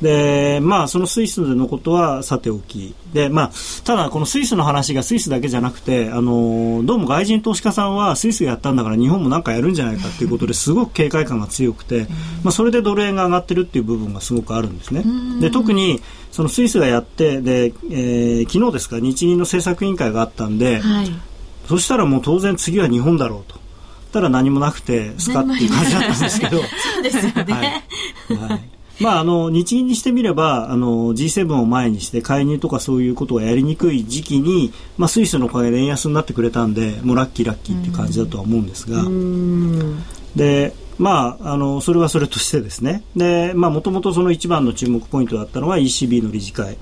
[0.02, 2.94] で、まあ、そのスイスのことはさておき。
[3.12, 3.50] で、まあ、
[3.84, 12.06] ただ、このスイスの話がスイスだけじゃなくて、あの、どうも外人投資家さんはスイスがやったんだから日本もなんかやるんじゃないかっていうことですごく警戒感が強くて、
[12.42, 15.04] まあ、それでドル円が上がってるっていう部分がすごくあるんですね。
[15.40, 21.12] で、特に、そのスイスがやって、で、えー、昨日ですか、日銀の政策委員会があったんで、はい、
[21.68, 23.66] そしたらもう当然次は日本だろうと。
[24.16, 26.58] たら何もなくてスカっていう感じだったんですけど。
[26.94, 27.84] そうですよね。
[28.28, 28.48] はい。
[28.50, 39.04] はいまあ、あの日銀にしてみればあの G7 を前にして介入とかそういうことがやりにくい時期に、まあ、スイスのおかげで円安になってくれたんでもうラッキーラッキーっていう感じだとは思うんですが。
[40.34, 43.02] でまあ、あのそれはそれとしてですね。
[43.54, 46.78] もともとその一番の注目ポイントだったのは ECB の理事会。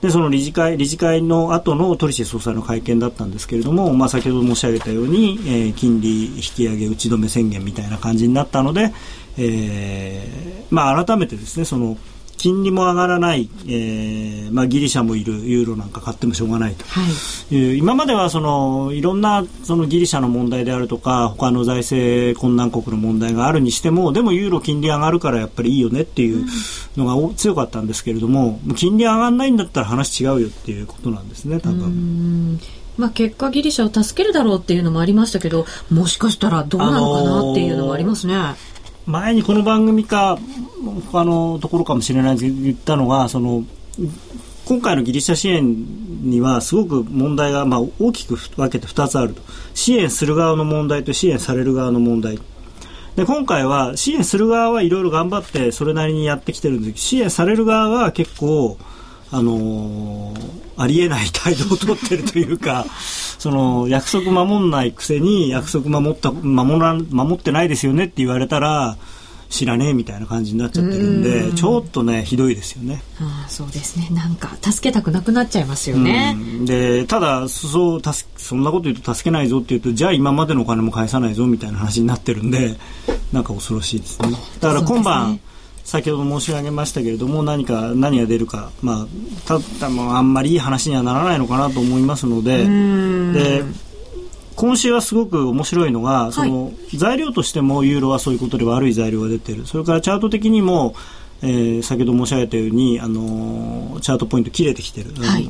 [0.00, 8.92] でその理事会理事会の後のトリシェ総裁の会見だったんですけれども、まあ、先ほど申し上げたように、えー、金利引き上げ打ち止め宣言みたいな感じになったので、
[9.38, 11.96] えーまあ、改めてですねその
[12.38, 16.84] 金利も上がらない、えーまあ、ギリシャもいるユーロなんか買ってもしょうがないと
[17.54, 26.46] いう、はい、今まではそのいろんなそのギリシャの問題であるとか他の財政困難国の問題があるにしてもでもユーロ金利上がるからやっぱりいいよねっていう
[26.96, 32.60] のが強かったんですけれども、うん、金利上がらないんだったら話違うよっていうことなんですね多分。
[32.96, 38.34] まあ、結果ギリシャを助けるだろうっていうのもありましたけどもしかしたらどうなのかなっていうのもありますね。
[38.34, 38.77] あのー
[39.08, 40.38] 前にこの番組か
[41.10, 43.64] 他のところかもしれないですけど言ったのがその
[44.66, 49.40] 今回のギリシャ支援にはすごく問題が、まあ、大きく分けて2つあると。
[49.72, 52.38] 支援する側の問題と支援される側の問題。
[53.16, 58.76] で今回は支援する側はいろいろ頑張ってそれなりにやってきてるんですけど支援される側は結構
[59.30, 60.34] あのー、
[60.76, 62.86] ありえない態度を取ってるというか
[63.38, 68.96] その約束守んないくせに約束守った守ら守ってないですよねって言われたら
[69.50, 73.02] 知らねえみたいな感じになっちゃってるんでちょっとねひどいですよね。
[73.20, 76.36] ああそうですねなんか助けたくなくなっちゃいますよね。
[76.64, 82.76] でただそうたすそんなこと言うと助けないぞって言うとじゃあ今までのお金も返さないぞみたいな話になってるんで
[83.32, 84.32] なんか恐ろしいですね。
[84.60, 85.40] だから今晩、
[85.88, 92.66] 先ほど申し上げましたけれども何か何が出るか、まあ、ただあんまりいい話にはならないのかなと思いますので
[93.32, 93.64] で
[94.54, 99.68] 今週はすごく面白いのが、その材料としてもユーロはそういうことで悪い材料が出ている。
[99.68, 100.96] それからチャート的にも
[101.40, 105.48] えー、先ほど申し上げたように、あのー、チャートポイント切れてきてる、はい、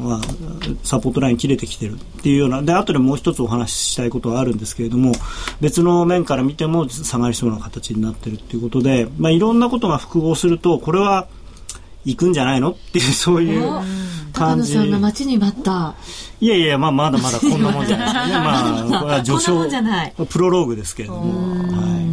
[0.83, 5.13] サポートライン切れてきてるっていうようなで後でもう一つお話ししたいことはあるんですけれども
[5.61, 11.27] 別の面から見ても下がりそうな形になってるっていうことで、まあ、いろんなことが複合するとこれは
[12.05, 13.69] 行くんじゃないのっていうそういう
[14.33, 14.75] 感じ。
[14.75, 15.95] さんの待ちに待った。
[16.41, 18.33] いやいや、まあ、まだまだこんなもんじゃないですかね。
[18.89, 21.73] まあ、これは序章、プロローグですけれども。
[21.73, 22.08] はい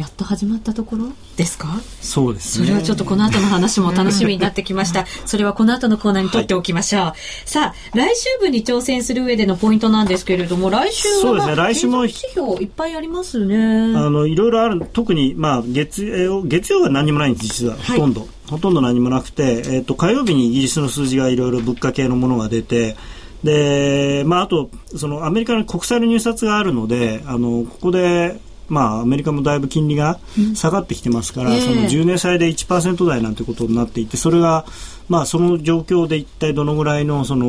[0.00, 1.12] やっと始まったところ？
[1.36, 1.78] ですか？
[2.00, 5.04] そうです、ね、それはちょっとこの後の話も楽しみになってきました。
[5.26, 11.54] それはこの後のコーナーに取っておきましょう、はい、さあ来週分に挑戦する上でのポイントなんですけれども来週は、そうですね。
[11.54, 13.56] 来週も指標いっぱいありますね。
[13.94, 14.80] あのいろいろある。
[14.90, 17.76] 特にまあ月曜月曜は何もないんです実は。
[17.76, 22.96] ほとんど、はい、ほとんど何もなくて、えーと、と火曜日にイギリスの数字がいろいろ物価系のものが出て
[23.44, 28.40] で、まあ、あとそのアメリカの国債の入札があるのであのここで
[28.70, 30.18] まあ、アメリカもだいぶ金利が
[30.54, 34.64] 下がってきてますから、うん、その10年債で1%台なんてことになっていてそれが、
[35.08, 37.44] まあ、その状況で一体どのぐらいのその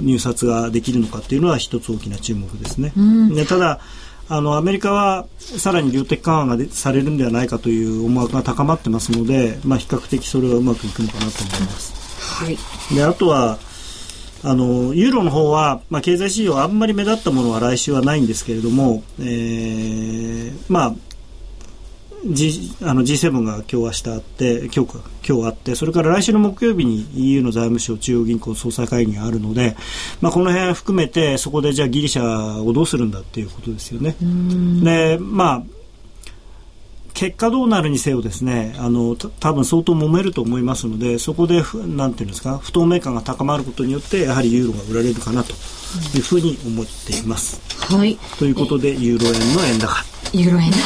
[0.00, 2.92] 入札ができるのかっていうのは一つ大きな注目ですね。
[2.96, 3.80] うん、でただ
[4.28, 11.94] あのアメリカはさらに量的緩和がされるんではないかという思惑が高まってますので、まあ、比較的それはうまくいくのかなと思います。
[12.44, 12.58] はい、
[12.94, 13.58] であとは
[14.46, 20.94] あのユーロの方は、まあ、経済指標あんまり目立ったものは来週はないんですけれども、えー、まあ
[22.24, 29.76] G、あの G7 が今日明日あって今日今日あってそれから来週の木曜日に EU の財務省中央銀行総裁会議があるので、
[30.20, 34.16] まあ、この辺含めてそこでじゃあギリシャをどうするんだっていうことですよね。
[34.20, 35.75] でまあ
[37.16, 45.52] 結果どうなるにせよですねあの多分相当揉めると思いますのでそこでなんていうんですか不透明感が高まることによってやはりユーロが売られるかなと
[46.14, 47.58] いうふうに思っています。
[47.94, 50.04] はい、ということでユーロ円の円高。
[50.34, 50.82] ユーロ円の円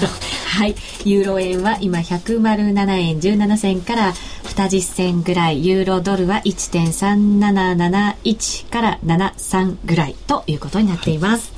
[0.00, 0.08] 高
[0.58, 0.74] はい。
[1.04, 4.12] ユーロ円は今107円17銭から
[4.56, 5.64] 20銭ぐらい。
[5.64, 11.52] ユーロドルは1.3771から73ぐらいということになっています。
[11.52, 11.53] はい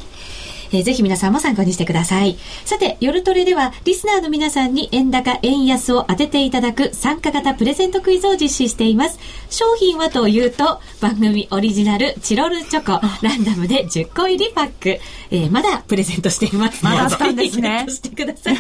[0.77, 2.37] えー、ぜひ皆さんも参考にしてください。
[2.65, 9.19] さて、夜トレでは、リスナーの皆さんに円高、円安を当てていただく参加型プレゼントクイズを実施しています。
[9.51, 15.01] 商品はというと、番組オリジナルチロルチョコ、ランダムで10個入りパック、
[15.31, 16.85] えー、まだプレゼントしています。
[16.85, 17.87] まだあったんですね。
[17.89, 18.57] してください。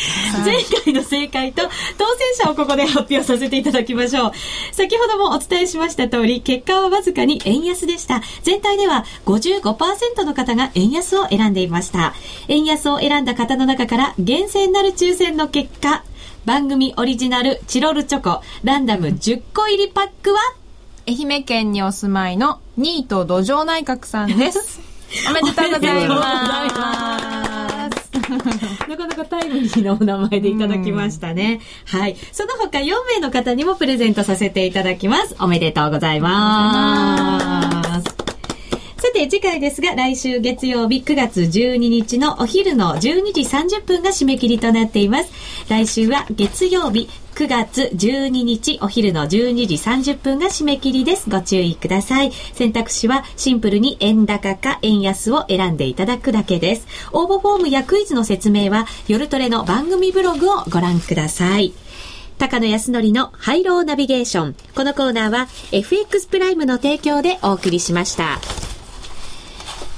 [0.44, 1.62] 前回の正解と
[1.98, 2.04] 当
[2.38, 4.32] 選者をここで発表させていただきましょう。
[4.72, 8.22] 先ほどもお伝えしました通り、結果はわずかに円安でした。
[8.42, 12.14] 全体では55%の方が円安を選んでいました。
[12.48, 16.04] 円安を選んだ方の中から厳選なる抽選の結果、
[16.44, 20.40] 番組オリジナルチロルチョコランダム10個入りパックは
[21.06, 24.80] 愛媛県にお住まいのニート土壌内閣さんで す。
[25.28, 27.69] おめでとうございます。
[28.36, 31.60] なかなかタイムリーなお名前でいただきましたね。
[31.86, 32.16] はい。
[32.32, 35.36] その他4名の方にもプレゼントさせていただきます。
[35.40, 38.20] おめでとうございます。
[39.00, 45.32] さて、次回ですが、来週月曜日9月12日のお昼の12時30分が締め切りとなっています。
[45.68, 47.08] 来週は月曜日
[47.40, 51.30] 9月12日お昼の12時30分が締め切りです。
[51.30, 52.32] ご注意ください。
[52.32, 56.86] 選択肢はシンプルに円高か円安を選んでいただくだけです。
[57.12, 61.72] 応募フォームやクイズの説明は夜トレの番組ブログをご覧ください。
[62.36, 64.54] 高野康則のハイローナビゲーション。
[64.74, 68.38] このコーナーは FX プライムの提供でお送りしました。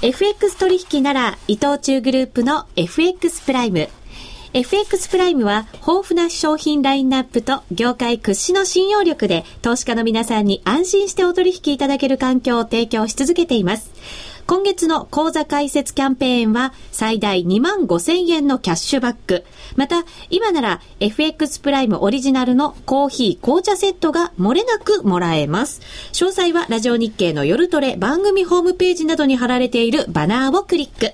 [0.01, 3.89] FX 取引なら伊藤忠グループの FX プライム。
[4.53, 13.91] FX プライムは豊富な商品ラインナップと業界屈指の信用力で投資家の皆さんに安心してお取引いただける環境を提供し続けています。
[14.45, 19.43] 今月の口座開設キャンペーンは最大2万5千円のキャッシュバック。
[19.75, 25.81] また、今なら FX プライムオリジナルのコーヒー紅茶セットが漏れなくもらえます。
[26.11, 31.13] 詳細はラジオ日経の夜トレ番組ホームページなどに貼られているバナーをクリック。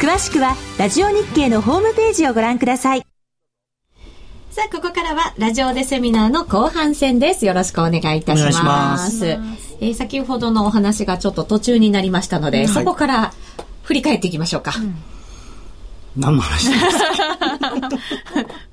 [0.00, 3.06] 詳しくはラジオ日経のホームページをご覧ください
[4.50, 7.46] さあ、ここからはラジオでセミナーの後半戦です。
[7.46, 9.14] よろしくお願いいたします。
[9.14, 13.32] ますえー、先ほどのお話がちょっと途中になりましたので、はい、そこから
[13.84, 14.72] 振り返っていきましょうか。
[14.76, 14.96] うん
[16.16, 17.88] 何の話ですか？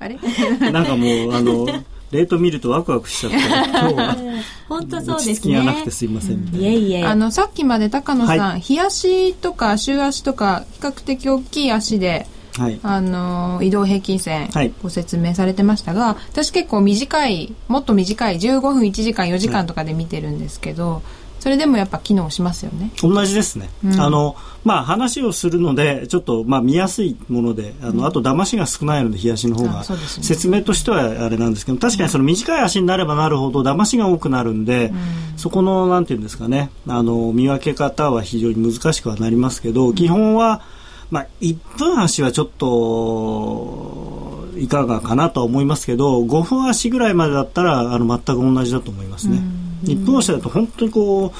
[0.00, 0.18] あれ？
[0.72, 1.66] なんかもう、あの、
[2.10, 4.16] レート見るとワクワクしちゃって、今日は。
[4.68, 5.56] 本当そうですね。
[5.56, 7.04] がなくてすいません、いえいえ。
[7.04, 12.26] あの、さっきまで高野さん、はい、日足とか週足とか、比較的大きい足で、
[12.58, 14.50] はい、あの移動平均線
[14.82, 21.02] ご説明されてましたが、はい、私結構短いもっと短い15分1時間4時間とかで見てるんですけど、
[21.40, 22.90] それでもやっぱ機能しますよね。
[23.02, 29.84] 同じですね、うん、あのまあ話をするのでちょっとまあ見やすいものであの、うん、あと騙しが少ないので冷やしの方が、ね、
[30.22, 40.62] 説明としてはあれなんですけど確かにその短い足になればなるほど騙しが多くなるんで、うん、そこのなんていうんですかねあの見分け方は非常に難しくはなりますけど、基本は
[41.10, 49.40] まあ1分足はちょっといかがかなとは思いますけど5分足ぐらいまでだったらあの全く同じだと思いますね。
[49.84, 51.32] 1分足だと本当にこう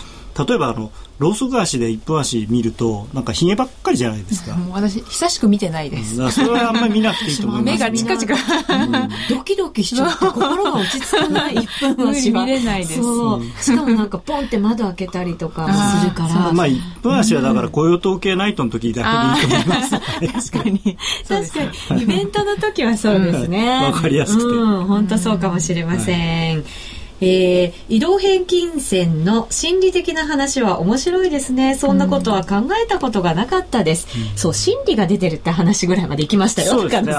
[0.47, 4.57] 例えばあのローソク足で1分足見るとなんかひげばっかりじゃないですか。
[4.71, 8.93] 私久しく見てないです、うん、それはあんまり見なくていいと思います、 目がチカチカ、うん、
[9.29, 12.45] ドキドキしちゃって心が落ち着かない1分足は。
[12.45, 13.03] 見れないです。
[13.03, 15.67] そうしかもなんかポンって窓開けたりとか
[16.01, 16.53] するから。
[16.53, 19.03] まあ1分足はだから雇用統計ナイトの時だ
[19.43, 19.83] けでいいと思いま
[20.39, 20.51] す。
[20.53, 20.99] 確かに。
[21.27, 22.03] 確かに。
[22.03, 23.69] イベントの時はそうですね。
[23.83, 26.65] わ、かりやすくて、うん、本当そうかもしれません、はい
[27.21, 31.75] えー、移動平均線の心理的な話は面白いですね。
[31.75, 34.09] そんなことは考えたことがなかったです。
[34.17, 37.15] うん、そう、心理が出てるって話ぐらいまで行きましたよ、そうですね。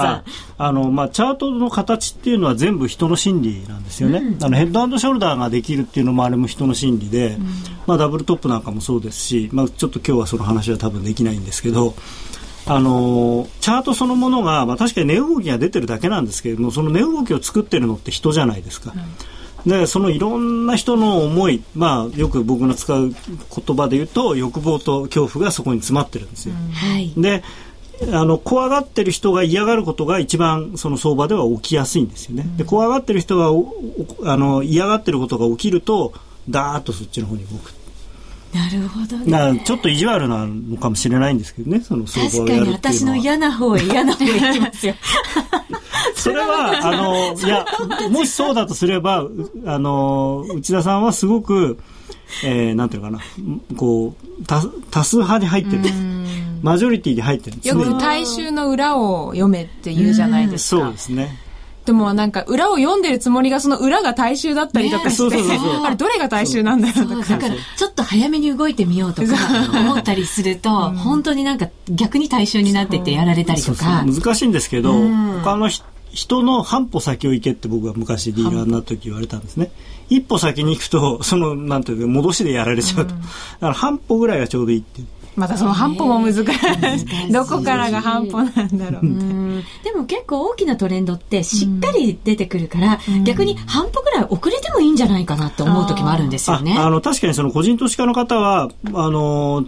[0.58, 4.18] あの、まあ、チャートの形っていうのは全部人の心理なんですよね。
[4.18, 7.46] うん、あのヘッドショルダーができるっていうのもあれも人の心理で、うん、
[7.86, 11.94] まあ、ダブルトップなんかもそうですし、まあ、ちょっと今日はその話は多分できないんですけど、
[12.66, 18.92] あのチャートそのものが、まあ、確かに値動きが出てるだけなんですけれどもその値動きを作ってるのって人じゃないですか。
[19.66, 26.54] でそのいろんな人の思い、まあ、よく僕の使う言葉で言うと欲望と恐怖がそこに詰まってるんですよ。
[26.72, 27.42] はい、で
[28.12, 32.44] あの怖がってる人が嫌がることが一番その相場では起きやすいんですよね。
[32.56, 33.48] で怖がってる人が
[34.32, 36.14] あの嫌がってることが起きると
[36.48, 37.72] ダーッとそっちの方に動く。
[38.54, 39.62] なるほどね。
[39.64, 42.78] ちょっと意地悪なのかもしれないんですけどね、その相場をやるっていうのは。
[42.78, 44.94] 確かに私の嫌な方へ嫌な方へ行きますよ。
[46.20, 47.64] それは、 あの、 いや、
[48.10, 49.26] もしそうだとすれば、
[49.66, 51.78] あの、内田さんはすごく、
[52.44, 53.22] えー、なんていうのかな、
[53.76, 55.82] こう、多多数派に入ってる。
[56.62, 57.56] マジョリティに入ってる。
[57.56, 57.84] んですね。
[57.84, 60.82] よく大衆の裏を読めって言うじゃないですか。
[60.82, 61.38] そうですね。
[61.86, 67.36] でもなんか裏を読んでるつもりがその裏が大衆だったりとかして、ね、 あれどれが大衆なんだろうとか。
[67.36, 69.34] だからちょっっと早めに動いてみようとか
[69.78, 74.04] 思ったりすると、うん、本当になんか逆に対象になっててやられたりとか。
[74.04, 75.84] 難しいんですけど、うん、他の人
[76.42, 79.70] の半歩先を行けって僕は昔ディーラーになった時言われたんですね。
[80.08, 83.14] 一歩先に行くと、その、なんていうか、戻しでやられちゃうと。
[83.14, 83.26] だか
[83.68, 85.06] ら半歩ぐらいがちょうどいいっていう。
[85.36, 86.38] またその半歩も難し
[87.28, 87.32] い。
[87.32, 89.02] どこからが半歩なんだろう。
[89.84, 96.76] でも結構大きなトレンドってしっかり出てくるから、逆に半歩ぐらい遅れてもいいんじゃないかなって思う時もあるんですよね。
[96.76, 99.64] あの、確かにその個人投資家の方は、あの、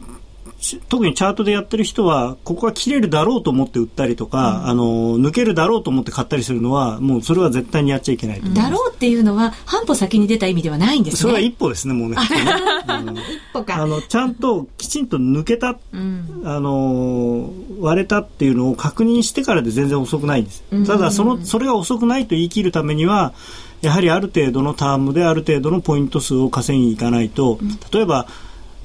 [0.89, 4.85] 特にチャートでやってる人はここが切れるだろうと思って売ったりとか、うん、あの
[5.19, 8.49] 抜けるだろうと思って買ったりするのはもうそれは絶対にやっちゃいけない、う。
[8.49, 11.19] ん、だろうっていうのは半歩先に出た意味ではないんですね。
[11.19, 12.17] それは一歩ですねもうね。
[12.17, 13.83] 一歩か。
[13.83, 17.51] あのちゃんときちんと抜けた、うん、あの
[17.81, 23.35] 割れたっていうのを確認してからで全然遅くないんです、ただそのそれが遅くないと言い切るためには
[23.81, 27.59] やはりある程度のタームである程度のポイント数を稼ぎにいかないと
[27.93, 28.29] 例えば、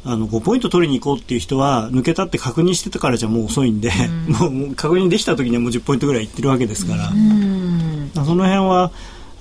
[0.06, 3.92] あの5ポイント取りに行こうっていう人は抜けたって確認してたからじゃもう遅いんで、
[4.28, 8.92] うん、 もう確認できた時にはもう10ポイントぐらいいってるわけですから、うん、その辺は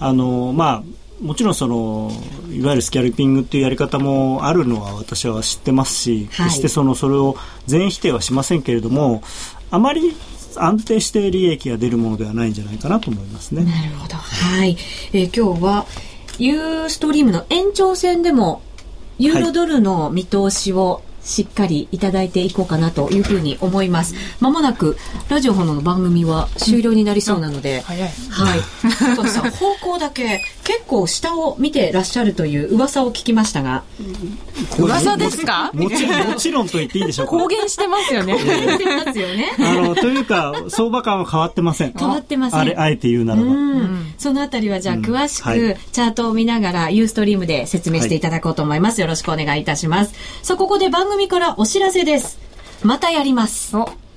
[0.00, 2.12] あのまあもちろんその
[2.50, 7.36] いわゆるスキャルピングっていうやり方もあるのは私は知ってますし、はい、決してそのそれを
[7.66, 9.22] 全否定はしませんけれども
[9.70, 10.14] あまり
[10.56, 13.64] 安定して利益が出るものではないんじゃないかなと思いますね。
[13.64, 14.16] なるほど。
[14.16, 14.76] はい。
[15.12, 15.86] えー、今日は
[16.38, 18.62] ユーストリームの延長戦でも
[19.18, 24.14] ユーロドルの見通しをしっかりいただいていこうかなというふうに思います。
[24.40, 24.96] まもなく
[25.28, 28.08] ラジオの番組は終了になりそうなので、早い。
[28.30, 29.28] はい。
[29.28, 33.82] さん、方向だけ結構下を見てらっしゃるという噂を聞きましたが。
[34.78, 35.70] 噂ですか？
[35.74, 38.34] もちろん、もちろんと言っていいでしょう公言してますよね。
[38.34, 39.52] 公言してますよね。
[39.58, 41.92] あの、というか、相場感は変わってません。
[41.92, 42.60] 変わってません。
[42.60, 43.48] あれ、あえて言うならば。
[44.18, 49.00] そのあたりはじゃあ詳しくチャートを見ながらユーストリームで説明していただこうと思います。
[49.00, 50.14] よろしくお願いいたします。
[50.42, 52.38] さあ、ここで番組からお知らせせです。
[52.82, 53.74] またやります。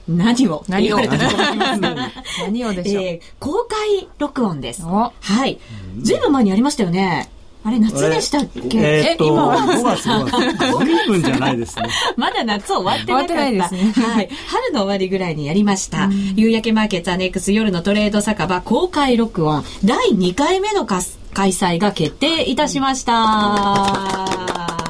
[0.09, 0.65] 何を？
[0.67, 0.97] 何を？
[0.97, 2.73] 何を？
[2.73, 4.81] でしょう、 えー、公開録音です。
[4.83, 5.11] は
[5.45, 5.59] い。
[6.01, 7.29] ずいぶん前にやりましたよね。
[7.63, 8.77] あれ、夏でしたっけ？
[8.79, 10.25] えー、今は5月、5
[10.57, 11.07] 月。
[11.07, 11.83] 分じゃないですね。
[12.17, 13.35] まだ夏終わってなかった。
[13.35, 13.93] ないですね。
[13.95, 14.29] はい。
[14.47, 16.09] 春の終わりぐらいにやりました。
[16.35, 21.01] 夕焼けマーケットアネックス夜のトレード酒場公開録音第2回目の開
[21.35, 24.88] 催が決定いたしました。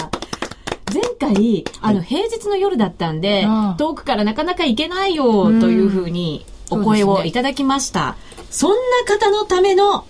[1.19, 3.45] 前回、あの、平日の夜だったんで、
[3.77, 8.15] 遠くからなかなか行けないよ、というふうにお声をいただきました。
[8.49, 10.05] そんな方のための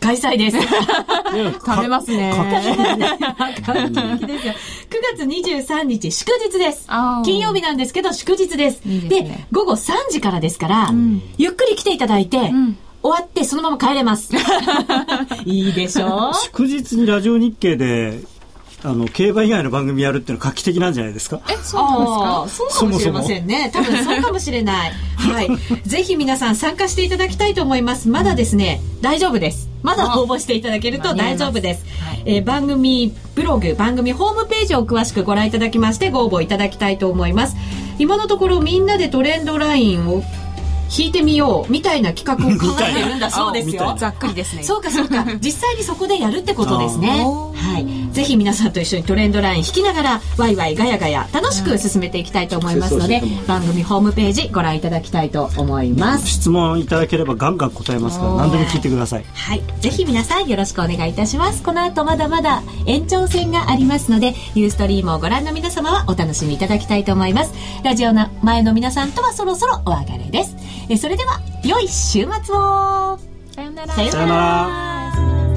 [0.00, 0.58] 開催です。
[1.64, 2.32] 食べますね。
[2.32, 3.08] 9
[5.16, 6.88] 月23日祝日です。
[7.24, 8.80] 金曜日なんですけど祝日です。
[8.84, 10.90] で午後3時からですから、
[11.36, 12.52] ゆっくり来ていただいて、
[13.02, 14.32] 終わってそのまま帰れます。
[15.46, 18.20] いいでしょう祝日にラジオ日経で
[18.84, 21.40] あの競馬以外の番組やるっていうのは画期的なんじゃないですか？
[21.50, 22.70] えそうなんですか？
[22.70, 23.70] そうかもしれませんね。
[23.72, 24.92] 多分そうかもしれない。
[25.16, 25.48] はい。
[25.88, 28.08] ぜひ皆さん参加していただきたいと思います。
[28.08, 29.68] まだですね、うん、大丈夫です。
[29.82, 37.56] まだ応募していただけると大丈夫です、はい、えー、番組ブログ番組ホームページを詳しくご覧いただきましてご応募いただきたいと思います。
[37.98, 40.22] 今のところみんなでトレンドラインを
[40.96, 43.94] 引いてみようみたいな企画を考えているんだそうですよ。
[43.98, 44.62] ざっくりですね。
[44.62, 45.24] そうかそうか。
[45.40, 47.24] 実際にそこでやるってことですね。
[47.54, 48.07] はい。
[48.18, 56.26] ぜひ皆さんと一緒にトレンドライン引きながらワイワイガヤガヤ楽しく進めていきたいと思いますので、番組ホームページご覧いただきたいと思います。
[56.26, 59.24] 質問いただければガンガン答えますから何でも聞いてください。
[59.32, 59.62] はい。
[59.78, 61.62] ぜひ皆さんよろしくお願いいたします。
[61.62, 67.52] この後まだまだ延長戦がありますので、ユーストリームをご覧の皆様はお楽しみいただきたいと思います。
[67.84, 70.56] ラジオの前の皆さんとはそろそろお別れです。
[70.88, 73.16] えそれでは良い週末を
[73.54, 75.47] さよならさよなら